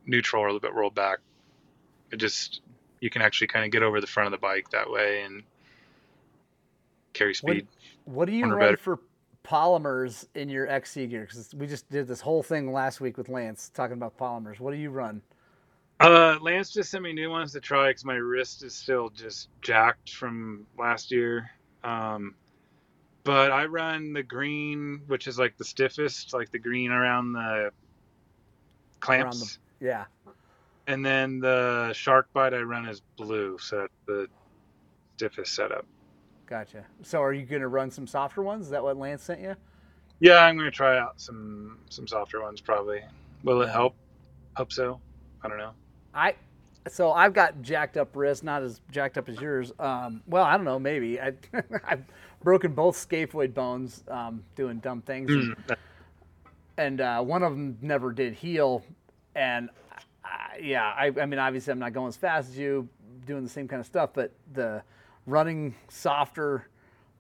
[0.07, 1.19] neutral or a little bit rolled back,
[2.11, 2.61] it just
[3.01, 5.43] you can actually kind of get over the front of the bike that way and
[7.13, 7.67] carry speed.
[8.05, 8.77] what do you run better.
[8.77, 8.99] for
[9.45, 11.23] polymers in your XC gear?
[11.23, 14.59] Because we just did this whole thing last week with Lance talking about polymers.
[14.59, 15.23] What do you run?
[16.01, 19.49] Uh, Lance just sent me new ones to try because my wrist is still just
[19.63, 21.51] jacked from last year.
[21.85, 22.35] Um,
[23.23, 27.71] but I run the green, which is like the stiffest, like the green around the
[29.01, 29.59] clamps.
[29.81, 30.05] Yeah.
[30.87, 34.29] And then the shark bite I run is blue, so that's the
[35.17, 35.87] stiffest setup.
[36.47, 36.85] Gotcha.
[37.03, 38.67] So are you going to run some softer ones?
[38.67, 39.57] Is that what Lance sent you?
[40.21, 43.03] Yeah, I'm gonna try out some some softer ones probably.
[43.43, 43.95] Will it help?
[44.57, 45.01] Hope so.
[45.43, 45.73] I don't know.
[46.15, 46.35] I
[46.89, 49.73] so I've got jacked up wrists, not as jacked up as yours.
[49.79, 51.33] Um, well, I don't know, maybe I,
[51.85, 52.05] I've
[52.43, 55.77] broken both scaphoid bones um, doing dumb things, Mm.
[56.77, 58.85] and uh, one of them never did heal.
[59.35, 59.71] And
[60.25, 62.89] I, yeah, I, I mean, obviously, I'm not going as fast as you,
[63.27, 64.83] doing the same kind of stuff, but the
[65.27, 66.69] running softer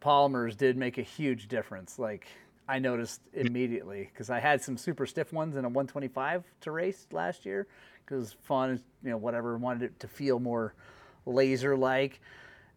[0.00, 1.98] polymers did make a huge difference.
[1.98, 2.26] Like
[2.68, 7.06] I noticed immediately because I had some super stiff ones in a 125 to race
[7.12, 7.66] last year
[8.04, 9.56] because fun, you know, whatever.
[9.56, 10.74] Wanted it to feel more
[11.26, 12.20] laser like,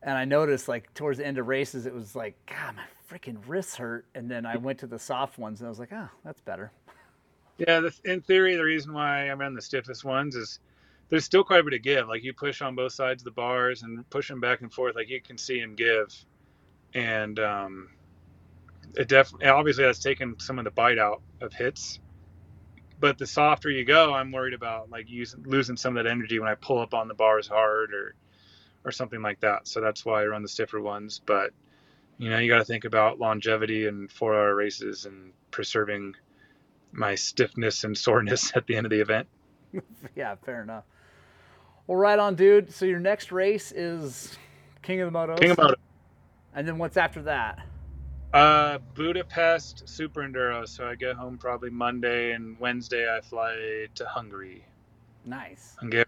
[0.03, 3.38] and I noticed like towards the end of races, it was like, God, my freaking
[3.47, 4.05] wrists hurt.
[4.15, 6.71] And then I went to the soft ones, and I was like, oh, that's better.
[7.57, 10.59] Yeah, in theory, the reason why I'm on the stiffest ones is
[11.10, 12.08] there's still quite a bit of give.
[12.08, 14.95] Like you push on both sides of the bars and push them back and forth,
[14.95, 16.14] like you can see him give,
[16.93, 17.89] and um,
[18.95, 21.99] it definitely obviously that's taken some of the bite out of hits.
[22.99, 26.39] But the softer you go, I'm worried about like using losing some of that energy
[26.39, 28.16] when I pull up on the bars hard or
[28.84, 29.68] or something like that.
[29.68, 31.22] So that's why I run the stiffer ones.
[31.26, 31.51] But
[32.18, 36.16] you know, you got to think about longevity and four-hour races and preserving
[36.91, 39.28] my stiffness and soreness at the end of the event.
[40.16, 40.86] yeah, fair enough.
[41.88, 42.71] Well, right on, dude.
[42.71, 44.38] So your next race is
[44.81, 45.39] King of the Motos.
[45.39, 45.75] King of the Moto.
[46.53, 47.65] And then what's after that?
[48.33, 50.67] Uh, Budapest Super Enduro.
[50.67, 54.65] So I get home probably Monday, and Wednesday I fly to Hungary.
[55.25, 55.75] Nice.
[55.79, 56.05] Hungary.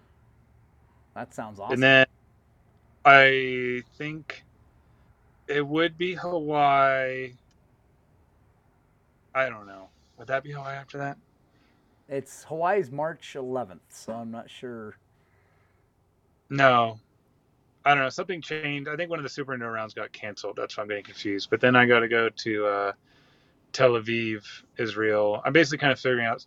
[1.16, 1.74] That sounds awesome.
[1.76, 2.06] And then
[3.06, 4.44] I think
[5.48, 7.34] it would be Hawaii.
[9.34, 9.88] I don't know.
[10.18, 11.18] Would that be Hawaii after that?
[12.10, 14.98] It's Hawaii's March 11th, so I'm not sure.
[16.50, 17.00] No.
[17.86, 18.10] I don't know.
[18.10, 18.90] Something changed.
[18.90, 20.56] I think one of the Super Enduro rounds got canceled.
[20.58, 21.50] That's why I'm getting confused.
[21.50, 22.92] But then I got to go to uh,
[23.72, 24.44] Tel Aviv,
[24.78, 25.42] Israel.
[25.46, 26.46] I'm basically kind of figuring out,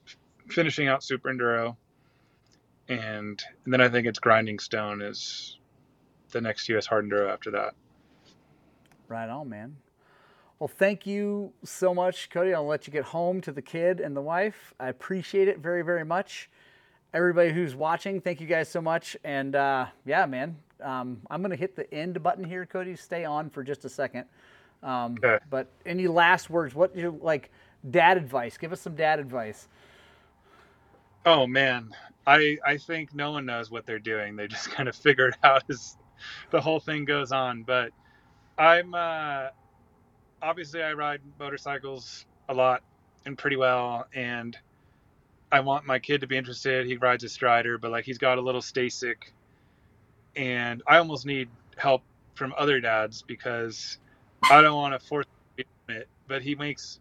[0.48, 1.76] finishing out Super Enduro.
[2.88, 5.58] And, and then I think it's Grinding Stone is
[6.30, 7.74] the next US Hard Enduro after that.
[9.08, 9.76] Right on, man.
[10.58, 12.54] Well, thank you so much, Cody.
[12.54, 14.74] I'll let you get home to the kid and the wife.
[14.78, 16.48] I appreciate it very, very much.
[17.14, 19.16] Everybody who's watching, thank you guys so much.
[19.24, 22.96] And uh, yeah, man, um, I'm going to hit the end button here, Cody.
[22.96, 24.24] Stay on for just a second.
[24.82, 25.38] Um, Okay.
[25.50, 26.74] But any last words?
[26.74, 27.50] What you like?
[27.90, 28.56] Dad advice.
[28.56, 29.68] Give us some dad advice.
[31.24, 31.90] Oh man,
[32.26, 34.36] I I think no one knows what they're doing.
[34.36, 35.96] They just kind of figure it out as
[36.50, 37.62] the whole thing goes on.
[37.62, 37.90] But
[38.58, 39.48] I'm uh,
[40.40, 42.82] obviously I ride motorcycles a lot
[43.24, 44.56] and pretty well, and
[45.52, 46.86] I want my kid to be interested.
[46.86, 49.16] He rides a Strider, but like he's got a little Stacyc,
[50.34, 52.02] and I almost need help
[52.34, 53.98] from other dads because
[54.50, 55.26] I don't want to force
[55.58, 56.08] him to do it.
[56.26, 57.00] But he makes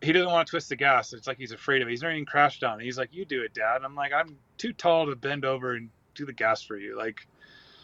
[0.00, 1.12] he doesn't want to twist the gas.
[1.12, 1.90] It's like he's afraid of it.
[1.90, 2.84] He's never even crashed on it.
[2.84, 5.90] He's like, "You do it, Dad." I'm like, "I'm too tall to bend over and
[6.14, 7.26] do the gas for you." Like,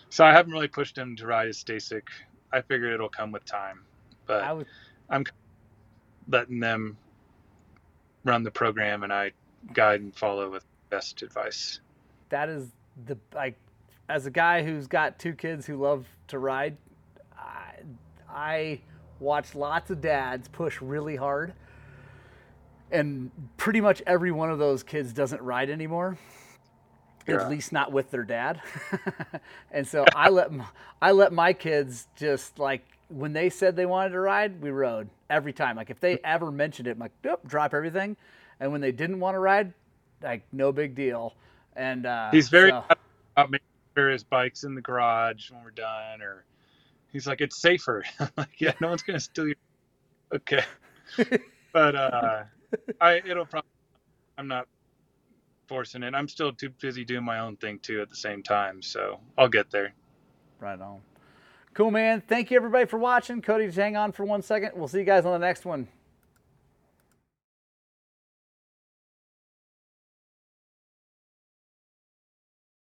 [0.09, 2.09] so I haven't really pushed him to ride his Stacyc.
[2.53, 3.85] I figured it'll come with time,
[4.27, 4.67] but I was
[6.27, 6.97] letting them
[8.25, 9.33] run the program and I
[9.73, 11.81] guide and follow with best advice.
[12.31, 12.69] that is
[13.07, 13.57] the like
[14.09, 16.77] as a guy who's got two kids who love to ride
[17.39, 17.75] I,
[18.29, 18.81] I
[19.21, 21.53] watch lots of dads push really hard.
[22.91, 26.17] And pretty much every one of those kids doesn't ride anymore
[27.27, 27.43] Yeah.
[27.43, 28.61] at least not with their dad.
[29.71, 30.51] And so i let
[31.03, 35.09] I let my kids just like when they said they wanted to ride we rode
[35.29, 35.77] every time.
[35.77, 36.21] Like if they mm.
[36.25, 38.17] ever mentioned it I'm like "Nope, drop everything
[38.61, 39.73] and when they didn't want to ride
[40.23, 41.35] like no big deal
[41.77, 42.85] and uh He's very so-
[43.37, 46.45] about making sure his bike's in the garage when we're done, or
[47.13, 48.05] he's like, "It's safer."
[48.37, 49.57] Like, "Yeah, no one's gonna steal your."
[50.35, 50.63] Okay,
[51.73, 52.43] but uh,
[53.01, 53.71] I it'll probably.
[54.37, 54.69] I'm not
[55.69, 56.15] forcing it.
[56.15, 59.49] I'm still too busy doing my own thing too at the same time, so I'll
[59.49, 59.95] get there.
[60.61, 61.01] Right on.
[61.75, 62.23] Cool, man.
[62.29, 63.41] Thank you, everybody, for watching.
[63.41, 64.73] Cody, just hang on for one second.
[64.75, 65.89] We'll see you guys on the next one.